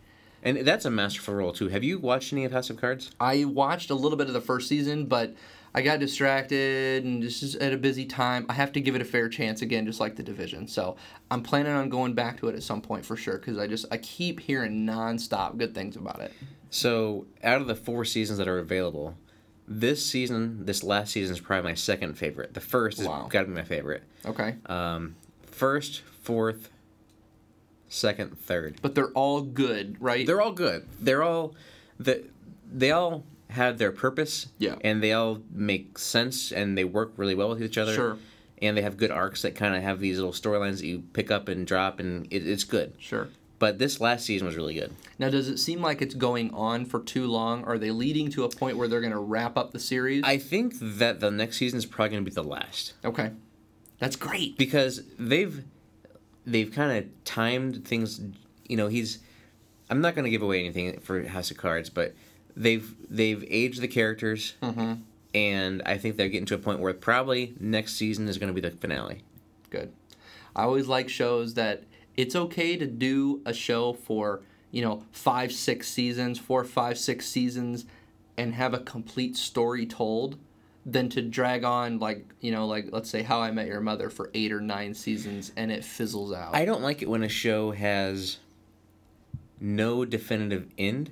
[0.42, 1.68] And that's a masterful role too.
[1.68, 3.10] Have you watched any of House of Cards?
[3.20, 5.34] I watched a little bit of the first season, but
[5.74, 8.46] I got distracted and just is at a busy time.
[8.48, 10.66] I have to give it a fair chance again, just like the division.
[10.66, 10.96] So
[11.30, 13.84] I'm planning on going back to it at some point for sure because I just
[13.90, 16.32] I keep hearing nonstop good things about it.
[16.70, 19.16] So, out of the four seasons that are available,
[19.68, 22.54] this season, this last season is probably my second favorite.
[22.54, 24.02] The first has got to be my favorite.
[24.24, 25.14] Okay, Um,
[25.46, 26.70] first, fourth,
[27.88, 28.76] second, third.
[28.82, 30.26] but they're all good, right?
[30.26, 30.86] They're all good.
[31.00, 31.54] They're all
[31.98, 32.24] the
[32.70, 34.48] they all have their purpose.
[34.58, 34.76] Yeah.
[34.82, 37.94] And they all make sense and they work really well with each other.
[37.94, 38.18] Sure.
[38.60, 41.30] And they have good arcs that kind of have these little storylines that you pick
[41.30, 42.92] up and drop, and it, it's good.
[42.98, 43.28] sure.
[43.58, 44.94] But this last season was really good.
[45.18, 47.64] Now, does it seem like it's going on for too long?
[47.64, 50.22] Are they leading to a point where they're going to wrap up the series?
[50.24, 52.94] I think that the next season is probably going to be the last.
[53.04, 53.32] okay,
[53.98, 54.56] that's great.
[54.56, 55.64] because they've
[56.46, 58.20] they've kind of timed things
[58.66, 59.18] you know he's
[59.90, 62.14] i'm not going to give away anything for house of cards but
[62.56, 64.94] they've they've aged the characters mm-hmm.
[65.34, 68.58] and i think they're getting to a point where probably next season is going to
[68.58, 69.22] be the finale
[69.70, 69.92] Good.
[70.56, 71.84] I always like shows that
[72.18, 77.26] it's okay to do a show for, you know, five, six seasons, four, five, six
[77.26, 77.86] seasons,
[78.36, 80.36] and have a complete story told
[80.84, 84.10] than to drag on, like, you know, like, let's say How I Met Your Mother
[84.10, 86.56] for eight or nine seasons and it fizzles out.
[86.56, 88.38] i don't like it when a show has
[89.60, 91.10] no definitive end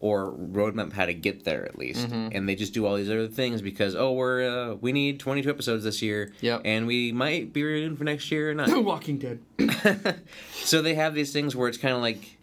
[0.00, 2.06] or roadmap how to get there at least.
[2.08, 2.36] Mm-hmm.
[2.36, 5.48] And they just do all these other things because oh we're uh, we need 22
[5.48, 6.32] episodes this year.
[6.40, 6.62] Yep.
[6.64, 8.68] And we might be renewed for next year or not.
[8.84, 9.40] Walking Dead.
[10.52, 12.38] so they have these things where it's kind of like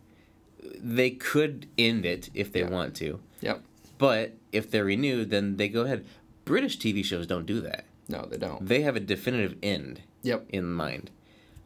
[0.77, 3.19] they could end it if they want to.
[3.41, 3.63] Yep.
[3.97, 6.05] But if they're renewed, then they go ahead.
[6.45, 7.85] British TV shows don't do that.
[8.09, 8.65] No, they don't.
[8.67, 10.45] They have a definitive end Yep.
[10.49, 11.09] in mind.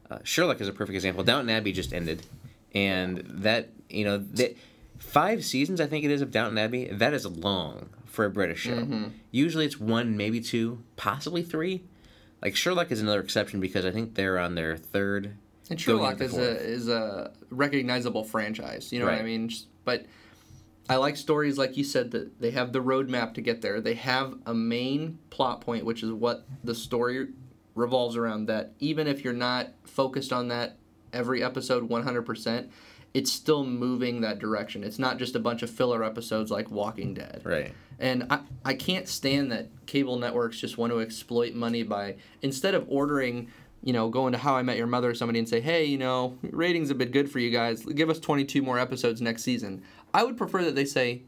[0.09, 1.23] Uh, Sherlock is a perfect example.
[1.23, 2.25] Downton Abbey just ended,
[2.73, 4.55] and that you know that
[4.99, 6.85] five seasons I think it is of Downton Abbey.
[6.85, 8.77] That is long for a British show.
[8.77, 9.05] Mm-hmm.
[9.31, 11.83] Usually it's one, maybe two, possibly three.
[12.41, 15.35] Like Sherlock is another exception because I think they're on their third.
[15.69, 18.91] And Sherlock is a is a recognizable franchise.
[18.91, 19.51] You know what I mean?
[19.85, 20.05] But
[20.89, 23.81] I like stories like you said that they have the roadmap to get there.
[23.81, 27.27] They have a main plot point, which is what the story
[27.75, 28.45] revolves around.
[28.45, 30.77] That even if you're not focused on that
[31.11, 32.69] every episode 100%,
[33.17, 34.83] it's still moving that direction.
[34.83, 37.41] It's not just a bunch of filler episodes like Walking Dead.
[37.43, 37.73] Right.
[37.97, 42.75] And I, I can't stand that cable networks just want to exploit money by instead
[42.75, 43.49] of ordering,
[43.81, 45.97] you know, going to How I Met Your Mother or somebody and say, hey, you
[45.97, 47.83] know, ratings have been good for you guys.
[47.83, 49.81] Give us 22 more episodes next season.
[50.13, 51.23] I would prefer that they say,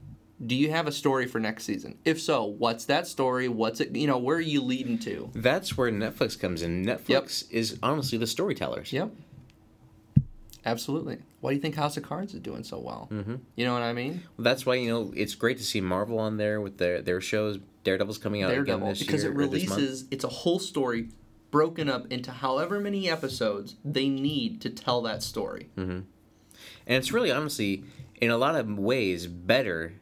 [0.46, 1.98] do you have a story for next season?
[2.06, 3.48] If so, what's that story?
[3.48, 5.32] What's it, you know, where are you leading to?
[5.34, 6.86] That's where Netflix comes in.
[6.86, 8.94] Netflix is honestly the storytellers.
[8.94, 9.10] Yep.
[10.64, 11.18] Absolutely.
[11.42, 13.08] Why do you think House of Cards is doing so well?
[13.12, 13.36] Mm-hmm.
[13.56, 14.24] You know what I mean?
[14.38, 17.60] That's why you know it's great to see Marvel on there with their their shows.
[17.86, 19.80] Daredevil's coming out again Daredevil this because year it or this month.
[19.80, 21.10] releases it's a whole story
[21.50, 25.70] broken up into however many episodes they need to tell that story.
[25.78, 26.06] and
[26.86, 27.84] it's really honestly
[28.22, 29.94] in a lot of ways better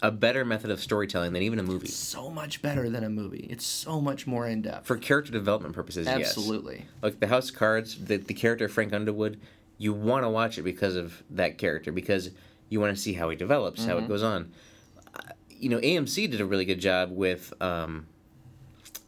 [0.00, 3.46] a better method of storytelling than even a movie So much better than a movie.
[3.48, 4.86] It's so much more in depth.
[4.86, 6.86] for character development purposes yes Absolutely.
[7.02, 9.38] like the house of cards the, the character frank underwood
[9.82, 12.30] you want to watch it because of that character because
[12.68, 14.40] you want to see how he develops how it goes on
[15.14, 15.20] Uh,
[15.62, 18.06] you know amc did a really good job with um,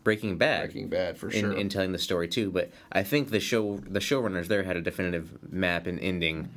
[0.02, 1.52] breaking bad Breaking Bad for in, sure.
[1.52, 2.50] in telling the story too.
[2.50, 6.48] But I think the show the showrunners there had a definitive map and ending,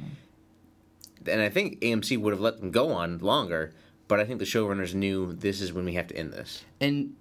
[1.26, 3.74] and I think AMC would have let them go on longer.
[4.10, 6.64] But I think the showrunners knew this is when we have to end this.
[6.82, 7.14] and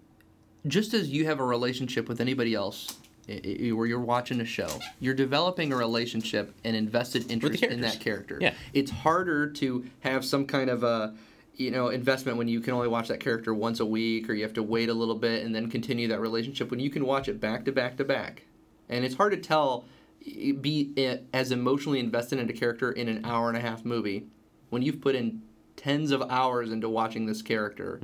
[0.67, 4.69] just as you have a relationship with anybody else where you're watching a show,
[5.01, 8.39] you're developing a relationship and invested interest in that character.
[8.41, 8.55] Yeah.
[8.73, 11.15] It's harder to have some kind of a
[11.55, 14.43] you know investment when you can only watch that character once a week or you
[14.43, 17.29] have to wait a little bit and then continue that relationship when you can watch
[17.29, 18.45] it back to back to back.
[18.89, 19.87] And it's hard to tell
[20.61, 20.93] be
[21.33, 24.27] as emotionally invested in a character in an hour and a half movie
[24.71, 25.43] when you've put in
[25.77, 28.01] tens of hours into watching this character.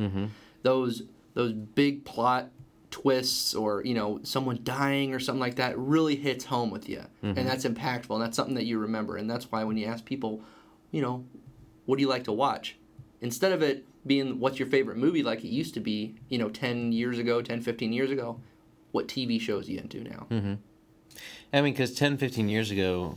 [0.62, 1.02] Those
[1.34, 2.50] those big plot
[2.92, 7.02] twists or you know someone dying or something like that really hits home with you
[7.22, 7.48] and mm-hmm.
[7.48, 10.42] that's impactful and that's something that you remember and that's why when you ask people
[10.92, 11.24] you know
[11.86, 12.76] what do you like to watch?
[13.20, 16.48] Instead of it being what's your favorite movie like it used to be you know
[16.48, 18.40] 10 years ago 10 15 years ago
[18.92, 20.26] what tv shows you into now?
[20.30, 20.54] Mm-hmm.
[21.54, 23.16] I mean, because 10, 15 years ago,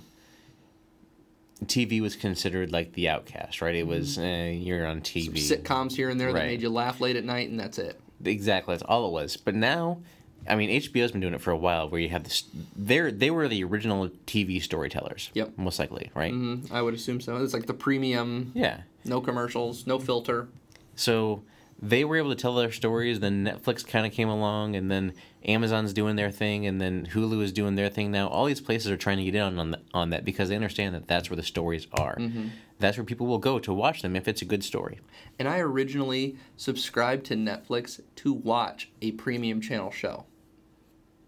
[1.65, 3.75] TV was considered like the outcast, right?
[3.75, 4.25] It was mm-hmm.
[4.25, 5.35] eh, you're on TV.
[5.35, 8.73] sitcoms here and there that made you laugh late at night and that's it Exactly,
[8.73, 9.37] that's all it was.
[9.37, 9.99] But now,
[10.47, 12.43] I mean, HBO's been doing it for a while, where you have this.
[12.75, 15.29] They're they were the original TV storytellers.
[15.33, 15.53] Yep.
[15.57, 16.33] Most likely, right?
[16.33, 18.81] mm, i would assume so it's like the premium Yeah.
[19.03, 20.47] no commercials no filter
[20.95, 21.43] So
[21.81, 23.19] they were able to tell their stories.
[23.19, 25.13] Then Netflix kind of came along, and then
[25.45, 28.27] Amazon's doing their thing, and then Hulu is doing their thing now.
[28.27, 30.95] All these places are trying to get in on the, on that because they understand
[30.95, 32.15] that that's where the stories are.
[32.15, 32.47] Mm-hmm.
[32.79, 34.99] That's where people will go to watch them if it's a good story.
[35.39, 40.25] And I originally subscribed to Netflix to watch a premium channel show.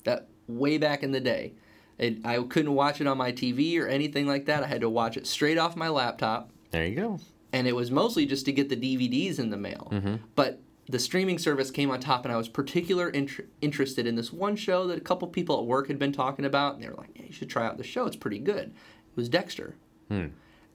[0.04, 1.54] That way back in the day.
[1.98, 4.64] It, I couldn't watch it on my TV or anything like that.
[4.64, 6.52] I had to watch it straight off my laptop.
[6.72, 7.20] There you go.
[7.54, 9.88] And it was mostly just to get the DVDs in the mail.
[9.92, 10.16] Mm-hmm.
[10.36, 14.32] But the streaming service came on top, and I was particular inter- interested in this
[14.32, 16.76] one show that a couple people at work had been talking about.
[16.76, 18.06] And they were like, yeah, you should try out the show.
[18.06, 18.70] It's pretty good.
[18.70, 19.76] It was Dexter.
[20.10, 20.28] Hmm.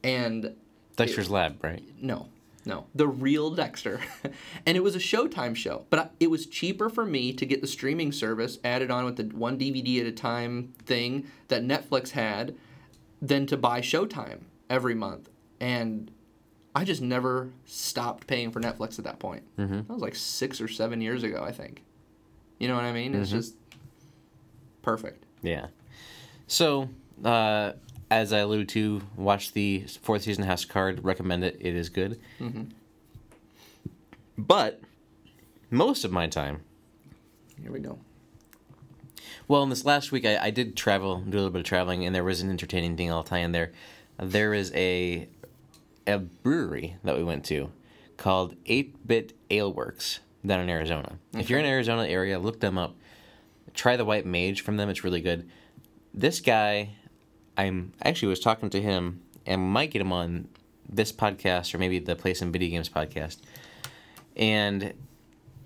[0.05, 0.55] And
[0.97, 1.83] Dexter's Lab, right?
[2.01, 2.29] no,
[2.65, 4.01] no, the real Dexter,
[4.67, 5.87] and it was a Showtime show.
[5.91, 9.17] But I, it was cheaper for me to get the streaming service added on with
[9.17, 12.55] the one DVD at a time thing that Netflix had,
[13.21, 15.29] than to buy Showtime every month.
[15.61, 16.11] And
[16.75, 19.43] I just never stopped paying for Netflix at that point.
[19.59, 19.77] Mm-hmm.
[19.77, 21.83] That was like six or seven years ago, I think.
[22.59, 23.15] You know what I mean?
[23.15, 23.55] It's just
[24.83, 25.25] perfect.
[25.43, 25.67] Yeah.
[26.47, 26.89] So,
[27.25, 27.73] uh,
[28.11, 31.05] as I alluded to, watch the fourth season of House Card.
[31.05, 31.57] Recommend it.
[31.61, 32.21] It is good.
[34.39, 34.81] But
[35.71, 36.63] most of my time,
[37.61, 37.99] Here we go.
[39.49, 42.05] well, in this last week, I, I did travel, do a little bit of traveling,
[42.07, 43.73] and there was an entertaining thing I'll tie in there.
[44.19, 45.29] There is a
[46.07, 47.71] a brewery that we went to
[48.17, 51.19] called 8 Bit Ale Works down in Arizona.
[51.35, 52.97] If you're in Arizona area, look them up.
[53.75, 55.49] Try the White Mage from them; it's really good.
[56.13, 56.91] This guy,
[57.57, 60.49] I'm actually was talking to him and might get him on
[60.89, 63.39] this podcast or maybe the Play Some Video Games podcast.
[64.37, 64.93] And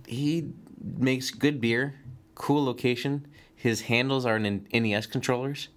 [0.06, 1.94] he makes good beer,
[2.34, 3.26] cool location.
[3.54, 5.68] His handles are in NES controllers.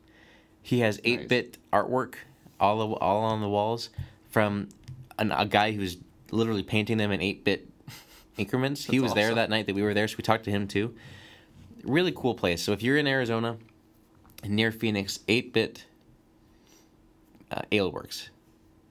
[0.62, 2.16] He has 8-bit artwork
[2.60, 3.90] all all on the walls
[4.30, 4.70] from
[5.18, 5.98] an, a guy who's
[6.32, 7.68] literally painting them in 8-bit
[8.38, 8.86] increments.
[8.86, 10.68] he That's was there that night that we were there, so we talked to him
[10.68, 10.96] too.
[11.84, 12.62] Really cool place.
[12.62, 13.58] So if you're in Arizona,
[14.44, 15.86] near Phoenix, 8-bit
[17.52, 18.30] uh, Ale Works.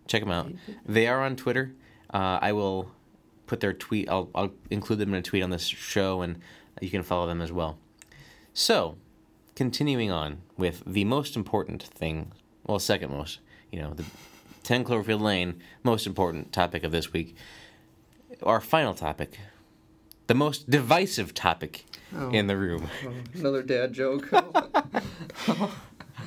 [0.06, 0.50] Check them out.
[0.86, 1.74] They are on Twitter.
[2.12, 2.90] Uh, I will
[3.46, 4.08] put their tweet.
[4.08, 6.40] I'll, I'll include them in a tweet on this show, and
[6.80, 7.78] you can follow them as well.
[8.54, 8.96] So,
[9.54, 12.32] continuing on with the most important thing,
[12.66, 14.04] well, second most, you know, the
[14.68, 17.34] 10 Cloverfield Lane, most important topic of this week.
[18.42, 19.38] Our final topic,
[20.26, 22.30] the most divisive topic oh.
[22.32, 22.86] in the room.
[23.34, 24.28] Another dad joke.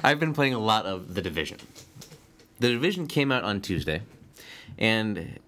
[0.03, 1.59] I've been playing a lot of The Division.
[2.59, 4.01] The Division came out on Tuesday,
[4.75, 5.39] and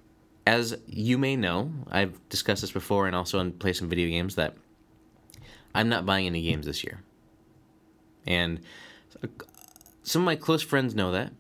[0.46, 4.36] as you may know, I've discussed this before and also on Play Some Video Games
[4.36, 4.54] that
[5.74, 7.02] I'm not buying any games this year.
[8.28, 8.60] And
[9.24, 9.30] uh,
[10.04, 11.34] some of my close friends know that,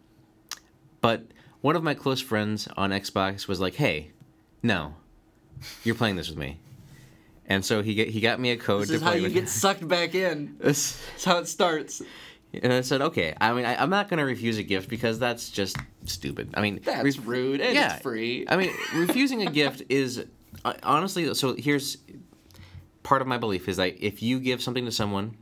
[0.99, 1.27] but
[1.63, 4.11] one of my close friends on Xbox was like, "Hey,
[4.61, 4.93] no,
[5.83, 6.59] you're playing this with me,"
[7.47, 9.23] and so he get, he got me a code this to is how play you
[9.23, 9.33] with.
[9.33, 10.57] get sucked back in.
[10.59, 12.01] This- That's how it starts.
[12.61, 13.33] and I said, okay.
[13.41, 16.51] I mean, I, I'm not going to refuse a gift because that's just stupid.
[16.53, 17.61] I mean, That's ref- rude.
[17.61, 17.93] And yeah.
[17.93, 18.45] it's free.
[18.47, 20.23] I mean, refusing a gift is
[20.63, 21.33] uh, honestly.
[21.33, 21.97] So here's
[23.01, 25.35] part of my belief is that if you give something to someone,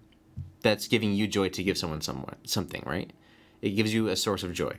[0.62, 3.12] that's giving you joy to give someone someone something, right?
[3.62, 4.76] It gives you a source of joy.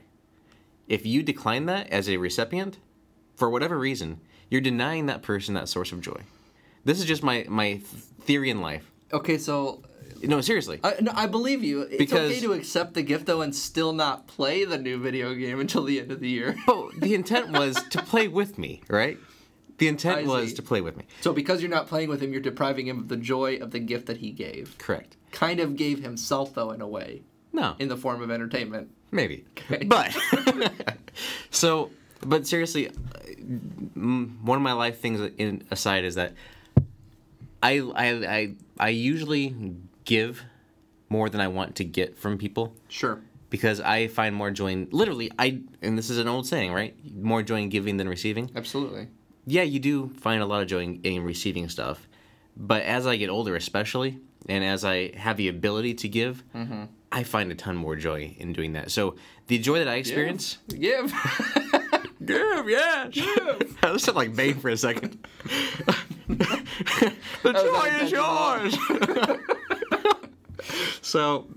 [0.87, 2.77] If you decline that as a recipient,
[3.35, 4.19] for whatever reason,
[4.49, 6.21] you're denying that person that source of joy.
[6.85, 7.77] This is just my my
[8.21, 8.91] theory in life.
[9.11, 9.81] okay, so
[10.21, 10.79] No, seriously.
[10.83, 11.81] I, no, I believe you.
[11.81, 15.33] It's Because- okay to accept the gift though and still not play the new video
[15.33, 16.55] game until the end of the year.
[16.65, 19.17] But oh, the intent was to play with me, right?
[19.79, 20.55] The intent I was see.
[20.55, 21.05] to play with me.
[21.21, 23.79] So because you're not playing with him, you're depriving him of the joy of the
[23.79, 24.77] gift that he gave.
[24.77, 25.17] Correct.
[25.31, 28.91] Kind of gave himself though in a way, No, in the form of entertainment.
[29.13, 29.45] Maybe.
[29.57, 29.85] Okay.
[29.85, 30.15] But
[31.51, 31.91] so,
[32.21, 32.89] but seriously,
[33.95, 36.33] one of my life things in, aside is that
[37.61, 38.07] I, I
[38.37, 39.55] I I usually
[40.05, 40.41] give
[41.09, 43.21] more than I want to get from people Sure.
[43.49, 46.95] because I find more joy in literally I and this is an old saying, right?
[47.15, 48.49] More joy in giving than receiving.
[48.55, 49.07] Absolutely.
[49.45, 52.07] yeah, you do find a lot of joy in, in receiving stuff.
[52.55, 56.83] But as I get older, especially, and as I have the ability to give, mm-hmm.
[57.13, 58.89] I find a ton more joy in doing that.
[58.89, 61.13] So the joy that I experience, Give.
[62.25, 63.77] give, yeah, give.
[63.83, 65.23] I sounded like Bane for a second.
[66.27, 68.75] the joy is yours.
[71.03, 71.47] so,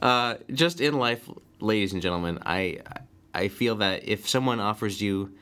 [0.00, 1.28] uh, just in life,
[1.58, 2.78] ladies and gentlemen, I
[3.34, 5.32] I feel that if someone offers you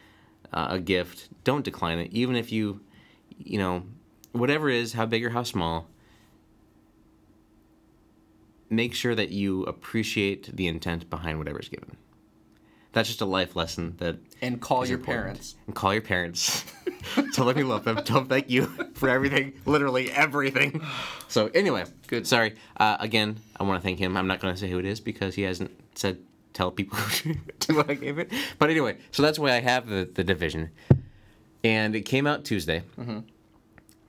[0.54, 2.80] uh, a gift, don't decline it, even if you,
[3.36, 3.82] you know,
[4.32, 5.86] whatever it is, how big or how small.
[8.70, 11.96] Make sure that you appreciate the intent behind whatever's given.
[12.92, 15.24] That's just a life lesson that and call your important.
[15.24, 15.54] parents.
[15.66, 16.64] and call your parents.
[17.34, 17.96] Tell them you love them.
[18.04, 20.80] Tell them thank you for everything, literally everything.
[21.28, 22.26] So anyway, Good.
[22.26, 22.54] Sorry.
[22.76, 24.16] Uh, again, I want to thank him.
[24.16, 26.18] I'm not going to say who it is because he hasn't said
[26.52, 26.96] tell people
[27.70, 28.32] what I gave it.
[28.60, 30.70] But anyway, so that's why I have the, the division,
[31.64, 33.18] and it came out Tuesday, Mm-hmm.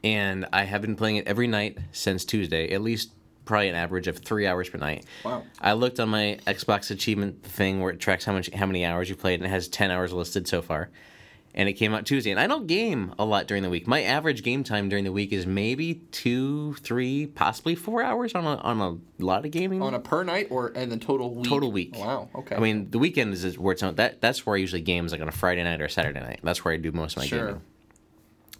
[0.03, 3.11] and I have been playing it every night since Tuesday, at least
[3.45, 5.05] probably an average of three hours per night.
[5.23, 5.43] Wow.
[5.61, 9.09] I looked on my Xbox achievement thing where it tracks how much how many hours
[9.09, 10.89] you played, and it has ten hours listed so far.
[11.57, 13.87] And it came out Tuesday, and I don't game a lot during the week.
[13.87, 18.43] My average game time during the week is maybe two, three, possibly four hours on
[18.43, 19.81] a on a lot of gaming.
[19.81, 21.47] On a per night or and the total week?
[21.47, 21.95] Total week.
[21.97, 22.27] Wow.
[22.35, 22.57] Okay.
[22.57, 23.95] I mean, the weekend is where it's on.
[23.95, 26.19] That that's where I usually game is like on a Friday night or a Saturday
[26.19, 26.41] night.
[26.43, 27.45] That's where I do most of my Sure.
[27.45, 27.61] gaming.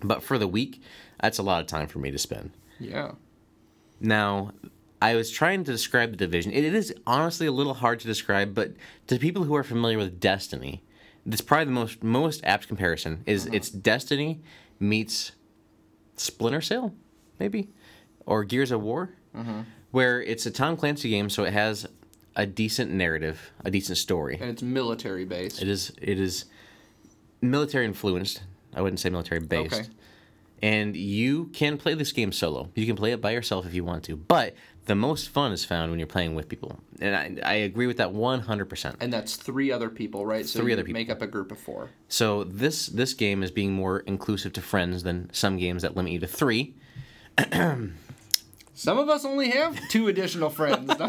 [0.01, 0.81] But for the week,
[1.21, 2.51] that's a lot of time for me to spend.
[2.79, 3.11] yeah.
[3.99, 4.51] Now,
[5.01, 6.51] I was trying to describe the division.
[6.51, 8.73] It is honestly a little hard to describe, but
[9.07, 10.83] to people who are familiar with Destiny,
[11.25, 13.23] it's probably the most most apt comparison.
[13.25, 13.55] Is uh-huh.
[13.55, 14.41] it's Destiny
[14.79, 15.33] meets
[16.15, 16.93] Splinter Cell,
[17.39, 17.69] maybe,
[18.25, 19.61] or Gears of War, mm-hmm.
[19.91, 21.87] where it's a Tom Clancy game, so it has
[22.35, 24.37] a decent narrative, a decent story.
[24.39, 25.61] And it's military based.
[25.61, 26.45] It is it is
[27.41, 28.43] military influenced.
[28.73, 29.73] I wouldn't say military based.
[29.73, 29.89] Okay.
[30.61, 32.69] And you can play this game solo.
[32.75, 34.15] You can play it by yourself if you want to.
[34.15, 34.55] But
[34.85, 37.97] the most fun is found when you're playing with people, and I, I agree with
[37.97, 38.65] that 100.
[38.65, 40.45] percent And that's three other people, right?
[40.45, 40.99] So Three you other people.
[40.99, 41.89] make up a group of four.
[42.07, 46.11] So this this game is being more inclusive to friends than some games that limit
[46.13, 46.75] you to three.
[48.77, 50.91] Some of us only have two additional friends.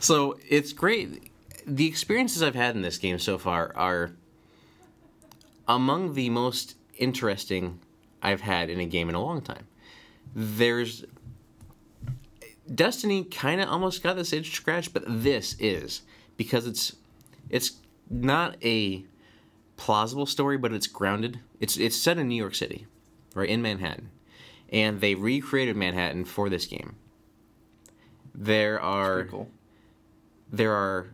[0.00, 1.32] So it's great.
[1.66, 4.12] The experiences I've had in this game so far are
[5.66, 7.80] among the most interesting
[8.22, 9.66] I've had in a game in a long time.
[10.34, 11.04] There's
[12.74, 16.02] Destiny kind of almost got this itch scratch, but this is
[16.36, 16.96] because it's
[17.48, 17.72] it's
[18.10, 19.04] not a
[19.76, 21.40] plausible story, but it's grounded.
[21.60, 22.86] It's it's set in New York City,
[23.34, 24.10] right in Manhattan,
[24.70, 26.96] and they recreated Manhattan for this game.
[28.34, 29.48] There are cool.
[30.52, 31.08] there are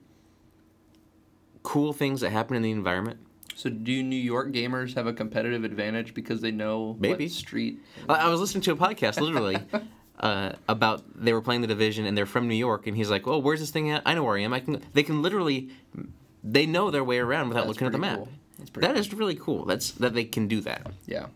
[1.62, 3.18] cool things that happen in the environment.
[3.54, 7.24] So do New York gamers have a competitive advantage because they know Maybe.
[7.26, 7.80] what street?
[8.08, 9.58] I I was listening to a podcast literally
[10.20, 13.26] uh, about they were playing the division and they're from New York and he's like,
[13.26, 14.02] "Oh, where's this thing at?
[14.06, 14.52] I know where I am.
[14.52, 15.70] I can." They can literally,
[16.42, 18.18] they know their way around without That's looking at the map.
[18.18, 18.28] cool.
[18.58, 19.64] That's That is really cool.
[19.64, 20.86] That's that they can do that.
[21.06, 21.26] Yeah.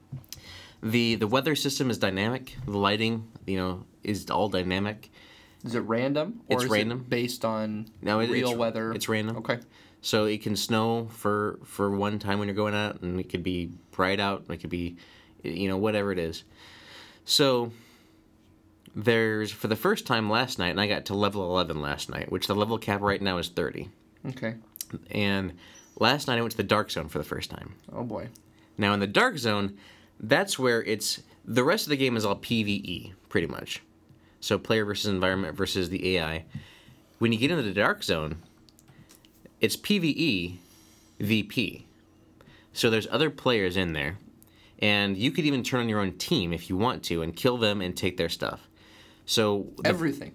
[0.82, 2.56] the The weather system is dynamic.
[2.66, 5.10] The lighting, you know, is all dynamic.
[5.64, 6.40] Is it random?
[6.48, 7.00] Or It's is random.
[7.00, 8.92] It based on No, it- real it's- weather.
[8.92, 9.38] it's random.
[9.38, 9.58] Okay.
[10.00, 13.42] So it can snow for for one time when you're going out, and it could
[13.42, 14.44] be bright out.
[14.48, 14.96] It could be,
[15.42, 16.44] you know, whatever it is.
[17.24, 17.72] So
[18.98, 22.32] there's for the first time last night, and I got to level 11 last night,
[22.32, 23.88] which the level cap right now is 30.
[24.30, 24.56] Okay.
[25.12, 25.52] And
[26.00, 27.74] last night I went to the dark zone for the first time.
[27.92, 28.28] Oh boy.
[28.76, 29.78] Now in the dark zone,
[30.18, 33.82] that's where it's the rest of the game is all PVE pretty much.
[34.40, 36.44] So player versus environment versus the AI.
[37.20, 38.42] When you get into the dark zone,
[39.60, 40.58] it's PVE
[41.20, 41.86] VP.
[42.72, 44.18] So there's other players in there,
[44.80, 47.58] and you could even turn on your own team if you want to and kill
[47.58, 48.67] them and take their stuff.
[49.30, 50.32] So the, Everything.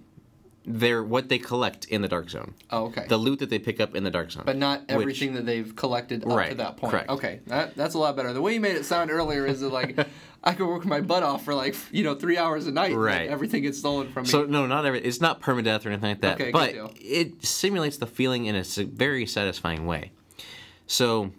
[0.65, 3.05] they're what they collect in the dark zone, Oh, okay.
[3.09, 4.43] the loot that they pick up in the dark zone.
[4.45, 6.91] but not Which- everything that they've collected up to that point.
[6.91, 7.09] correct.
[7.09, 8.31] Okay, that, that's a lot better.
[8.33, 9.97] The way you made it sound earlier is that like
[10.43, 12.91] I could work my butt off for like you know three hours a night.
[12.91, 13.27] and Right.
[13.29, 14.29] everything gets stolen from me.
[14.29, 15.01] So no, not every.
[15.01, 16.35] It's not permadeath or anything like that.
[16.35, 16.93] Okay, good but deal.
[17.01, 20.11] it simulates the feeling in a very satisfying way.
[20.85, 21.31] So,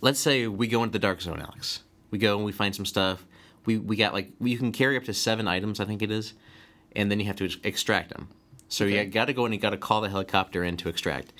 [0.00, 1.82] let's say we go into the dark zone, Alex.
[2.10, 3.26] We go and we find some stuff.
[3.66, 6.34] We we got like you can carry up to seven items, I think it is,
[6.96, 8.28] and then you have to extract them.
[8.68, 11.32] So you got to go and you got to call the helicopter in to extract.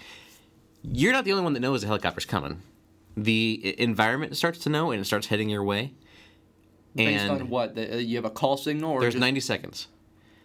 [0.83, 2.63] You're not the only one that knows the helicopter's coming.
[3.17, 5.95] The environment starts to know and it starts heading your way.
[6.95, 7.75] Based and on what?
[7.75, 9.89] The, uh, you have a call signal or there's just, 90 seconds.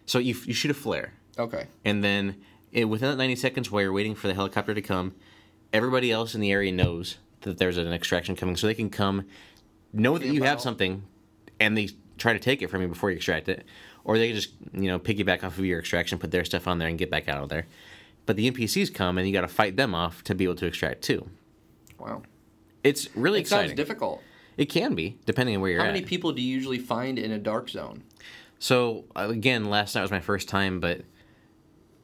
[0.06, 1.12] So you, you shoot a flare.
[1.38, 1.66] Okay.
[1.84, 2.36] And then
[2.72, 5.14] it, within that 90 seconds while you're waiting for the helicopter to come,
[5.72, 8.56] everybody else in the area knows that there's an extraction coming.
[8.56, 9.26] So they can come,
[9.92, 11.04] know that you have something,
[11.60, 13.64] and they try to take it from you before you extract it.
[14.04, 16.78] Or they can just, you know, piggyback off of your extraction, put their stuff on
[16.78, 17.66] there, and get back out of there.
[18.26, 20.66] But the NPCs come, and you got to fight them off to be able to
[20.66, 21.28] extract too.
[21.98, 22.22] Wow.
[22.82, 23.76] It's really It sounds exciting.
[23.76, 24.22] difficult.
[24.56, 25.92] it can be, depending on where you're How at.
[25.92, 28.02] many people do you usually find in a dark zone?
[28.58, 31.02] So again, last night was my first time, but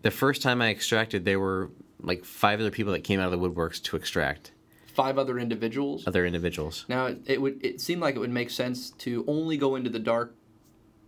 [0.02, 1.70] the first time I extracted, there were
[2.00, 4.52] like five other people that came out of the woodworks to extract
[4.86, 6.06] Five other individuals.
[6.08, 6.84] other individuals.
[6.88, 9.90] Now it, it would it seemed like it would make sense to only go into
[9.90, 10.34] the dark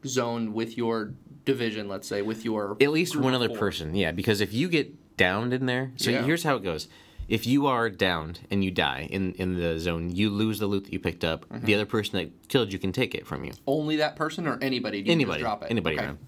[0.06, 1.12] zone with your
[1.44, 3.58] division, let's say, with your At least one other four.
[3.58, 4.12] person, yeah.
[4.12, 6.22] Because if you get downed in there, so Yeah.
[6.24, 6.88] here's how it goes:
[7.28, 10.84] if you are downed and you die in in the zone, you lose the loot
[10.84, 11.48] that you picked up.
[11.48, 11.64] Mm-hmm.
[11.66, 13.52] The other person that killed you can take it from you.
[13.66, 14.98] Only that person or anybody?
[15.02, 15.70] Do you just Anybody, drop it?
[15.70, 16.04] anybody Okay.
[16.06, 16.18] around.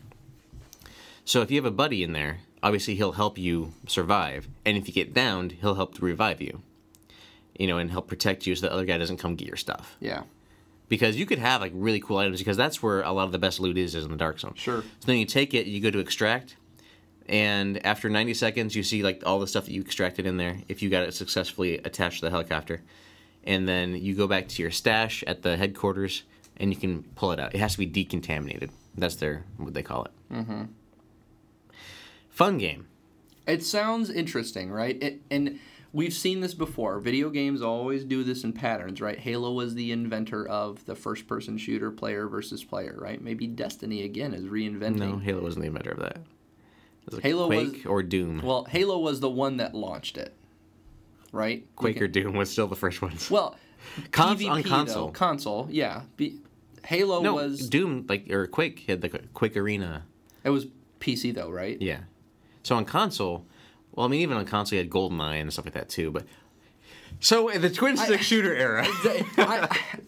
[1.25, 4.89] So if you have a buddy in there, obviously he'll help you survive, and if
[4.89, 6.63] you get downed, he'll help to revive you.
[7.59, 9.97] You know, and help protect you so the other guy doesn't come get your stuff.
[10.01, 10.23] Yeah.
[10.93, 13.39] Because you could have like really cool items because that's where a lot of the
[13.39, 14.53] best loot is is in the dark zone.
[14.57, 14.83] Sure.
[14.83, 16.57] So then you take it, you go to extract,
[17.27, 20.59] and after 90 seconds, you see like all the stuff that you extracted in there.
[20.69, 22.83] If you got it successfully attached to the helicopter,
[23.43, 26.25] and then you go back to your stash at the headquarters,
[26.59, 27.55] and you can pull it out.
[27.55, 28.69] It has to be decontaminated.
[28.95, 30.11] That's their what they call it.
[30.31, 30.65] Mm-hmm.
[32.29, 32.87] Fun game.
[33.47, 35.03] It sounds interesting, right?
[35.03, 35.59] It, and
[35.93, 36.99] we've seen this before.
[37.01, 39.19] Video games always do this in patterns, right?
[39.19, 43.21] Halo was the inventor of the first person shooter player versus player, right?
[43.23, 44.97] Maybe Destiny again is reinventing.
[44.99, 46.19] No, Halo wasn't the inventor of that.
[47.11, 48.43] Was Halo was- Quake or Doom.
[48.43, 50.35] Well, Halo was the one that launched it,
[51.33, 51.65] right?
[51.77, 53.31] Quake You or Doom was still the first ones.
[53.31, 53.57] well,
[54.13, 55.11] Cons- PvP, on though, console.
[55.11, 56.03] console, yeah.
[56.17, 56.39] Be,
[56.85, 60.05] Halo no, was Doom like or Quake had the Quake Arena.
[60.45, 60.67] it was
[61.01, 61.81] PC though, right?
[61.83, 62.01] Yeah.
[62.63, 63.45] So on console,
[63.95, 66.11] well, I mean, even on console, you had GoldenEye and stuff like that too.
[66.11, 66.25] But
[67.21, 69.25] so the twin stick shooter era, I,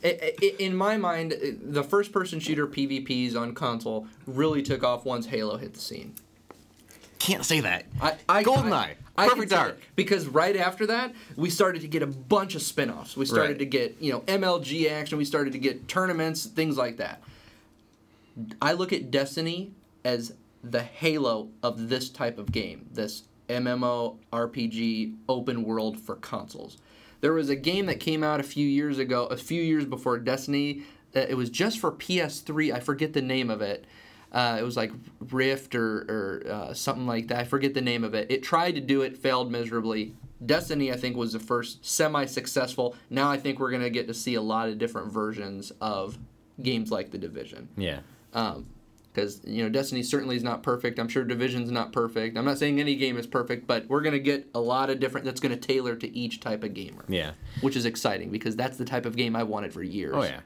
[0.03, 5.05] I, I- in my mind, the first person shooter PvPs on console really took off
[5.05, 6.14] once Halo hit the scene.
[7.18, 7.85] can't say that.
[8.01, 8.72] I, I, Goldeneye.
[9.16, 9.78] I, I Perfect Dark.
[9.95, 13.16] Because right after that, we started to get a bunch of spin-offs.
[13.16, 13.59] We started Right.
[13.61, 15.18] to get, you know, MLG action.
[15.18, 17.22] We started to get tournaments, things like that.
[18.61, 19.70] I look at Destiny
[20.05, 20.32] as
[20.64, 26.79] the halo of this type of game, this MMO RPG open world for consoles.
[27.21, 30.19] There was a game that came out a few years ago, a few years before
[30.19, 30.83] Destiny.
[31.17, 32.73] Uh, it was just for PS3.
[32.73, 33.87] I forget the name of it.
[34.33, 34.93] Uh, it was like
[35.31, 37.39] Rift or, or uh, something like that.
[37.39, 38.31] I forget the name of it.
[38.31, 40.15] It tried to do it, failed miserably.
[40.45, 42.97] Destiny, I think, was the first semi successful.
[43.09, 46.19] Now I think we're going to get to see a lot of different versions of
[46.61, 48.01] games like The Division Yeah.
[49.15, 50.99] Because you know Destiny certainly is not perfect.
[50.99, 52.37] I'm sure Division's not perfect.
[52.37, 55.25] I'm not saying any game is perfect, but we're gonna get a lot of different.
[55.25, 57.05] That's gonna tailor to each type of gamer.
[57.09, 57.33] Yeah.
[57.61, 60.15] which is exciting because that's the type of game I wanted for years.
[60.17, 60.41] Oh yeah.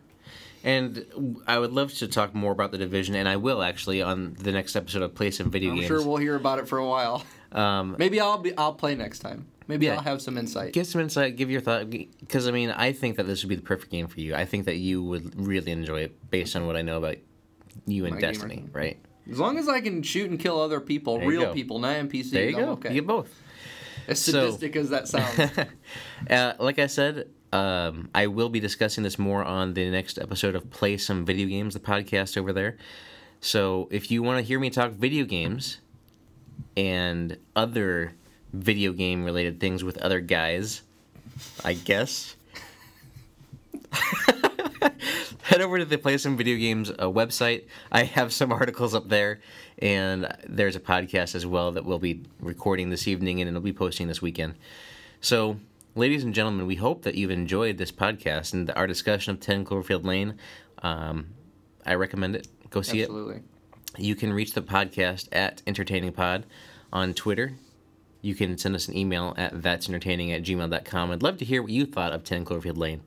[0.64, 4.34] And I would love to talk more about the division, and I will actually on
[4.34, 5.84] the next episode of Play Some Video Games.
[5.84, 7.24] I'm sure we'll hear about it for a while.
[7.52, 9.46] um, Maybe I'll be I'll play next time.
[9.68, 9.94] Maybe Yeah.
[9.96, 10.72] I'll have some insight.
[10.72, 13.54] give some insight, give your thought, because I mean, I think that this would be
[13.54, 14.34] the perfect game for you.
[14.34, 17.16] I think that you would really enjoy it based on what I know about
[17.90, 18.68] you and My Destiny, gamer.
[18.72, 18.98] right?
[19.30, 21.52] As long as I can shoot and kill other people, real go.
[21.52, 22.70] people, not NPCs, There you I'm go.
[22.72, 22.88] okay.
[22.90, 23.42] You get both.
[24.06, 25.50] as So- sadistic as that sounds.
[26.30, 30.54] uh, like I said, um, I will be discussing this more on the next episode
[30.54, 32.76] of Play Some Video Games, the podcast over there.
[33.40, 35.78] So if you want to hear me talk video games
[36.76, 38.14] and other
[38.52, 40.82] video game related things with other guys,
[41.64, 42.34] I guess.
[45.48, 47.64] Head over to the Play Some Video Games uh, website.
[47.90, 49.40] I have some articles up there,
[49.78, 53.72] and there's a podcast as well that we'll be recording this evening and it'll be
[53.72, 54.56] posting this weekend.
[55.22, 55.56] So,
[55.94, 59.64] ladies and gentlemen, we hope that you've enjoyed this podcast and our discussion of 10
[59.64, 60.34] Cloverfield Lane.
[60.82, 61.28] Um,
[61.86, 62.46] I recommend it.
[62.68, 63.04] Go see it.
[63.04, 63.40] Absolutely.
[63.96, 66.44] You can reach the podcast at Entertaining Pod
[66.92, 67.54] on Twitter.
[68.20, 71.10] You can send us an email at that'sentertaining at gmail.com.
[71.10, 73.00] I'd love to hear what you thought of 10 Cloverfield Lane.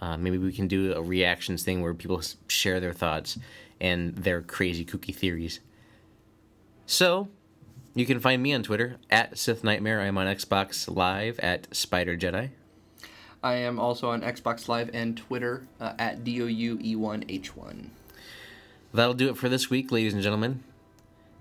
[0.00, 3.38] Uh, maybe we can do a reactions thing where people share their thoughts
[3.80, 5.60] and their crazy kooky theories.
[6.86, 7.28] So,
[7.94, 10.00] you can find me on Twitter at Sith Nightmare.
[10.00, 12.50] I'm on Xbox Live at Spider Jedi.
[13.42, 17.88] I am also on Xbox Live and Twitter uh, at E DOUE1H1.
[18.94, 20.62] That'll do it for this week, ladies and gentlemen.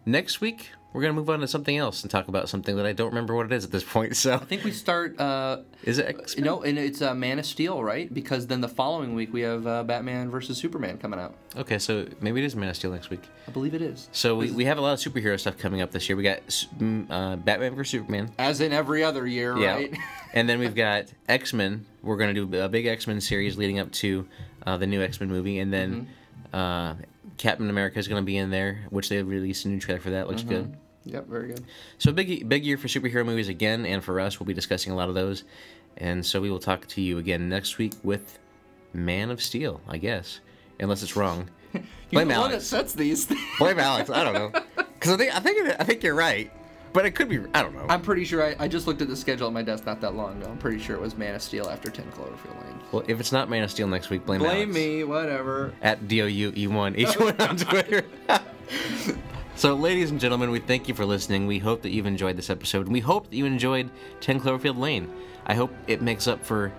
[0.05, 2.85] Next week, we're going to move on to something else and talk about something that
[2.85, 4.15] I don't remember what it is at this point.
[4.21, 5.19] So, I think we start.
[5.19, 8.13] Uh, is it X you know, and it's uh, Man of Steel, right?
[8.13, 11.33] Because then the following week we have uh, Batman versus Superman coming out.
[11.55, 13.23] Okay, so maybe it is Man of Steel next week.
[13.47, 14.09] I believe it is.
[14.11, 16.15] So we, we have a lot of superhero stuff coming up this year.
[16.15, 16.39] We got
[17.09, 19.95] uh, Batman vs Superman, As in every other year, right?
[20.33, 21.85] and then we've got X Men.
[22.03, 24.27] We're going to do a big X Men series leading up to
[24.65, 26.07] uh, the new X Men movie, and then
[26.53, 26.95] uh,
[27.37, 30.11] Captain America is going to be in there, which they released a new trailer for
[30.11, 30.27] that.
[30.27, 30.75] Looks good.
[31.05, 31.63] Yep, very good.
[31.97, 34.95] So big big year for superhero movies again, and for us, we'll be discussing a
[34.95, 35.43] lot of those.
[35.97, 38.39] And so we will talk to you again next week with
[38.93, 40.39] Man of Steel, I guess,
[40.79, 41.49] unless it's wrong.
[41.73, 41.81] You're
[42.11, 42.65] Blame one that Alex.
[42.67, 43.25] sets these.
[43.25, 43.41] things.
[43.59, 44.09] Blame Alex.
[44.09, 44.61] I don't know.
[45.01, 46.51] Because I think I think I think you're right,
[46.93, 47.39] but it could be.
[47.55, 47.87] I don't know.
[47.89, 50.13] I'm pretty sure I, I just looked at the schedule at my desk not that
[50.13, 50.51] long ago.
[50.51, 52.79] I'm pretty sure it was Man of Steel after 10 Cloverfield Lane.
[52.91, 54.73] well, if it's not Man of Steel next week, blame Blame Alex.
[54.75, 55.73] me, whatever.
[55.81, 58.05] at D O U E one H one on Twitter.
[59.55, 61.45] So, ladies and gentlemen, we thank you for listening.
[61.45, 63.89] We hope that you've enjoyed this episode, and we hope that you enjoyed
[64.21, 65.11] 10 Cloverfield Lane.
[65.45, 66.71] I hope it makes up for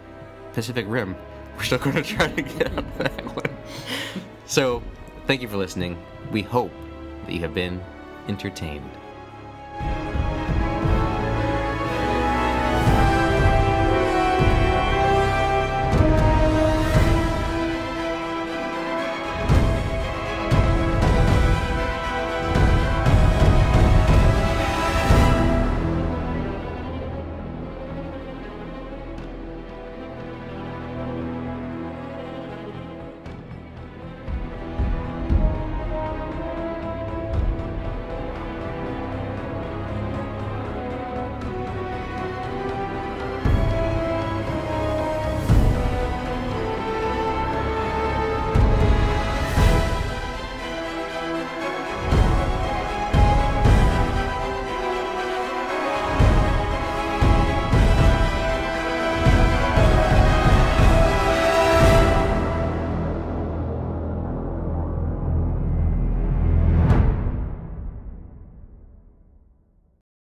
[0.53, 1.15] Pacific Rim.
[1.57, 3.57] We're still going to try to get of that one.
[4.47, 4.83] So,
[5.27, 6.03] thank you for listening.
[6.31, 6.73] We hope
[7.27, 7.83] that you have been
[8.29, 8.91] entertained.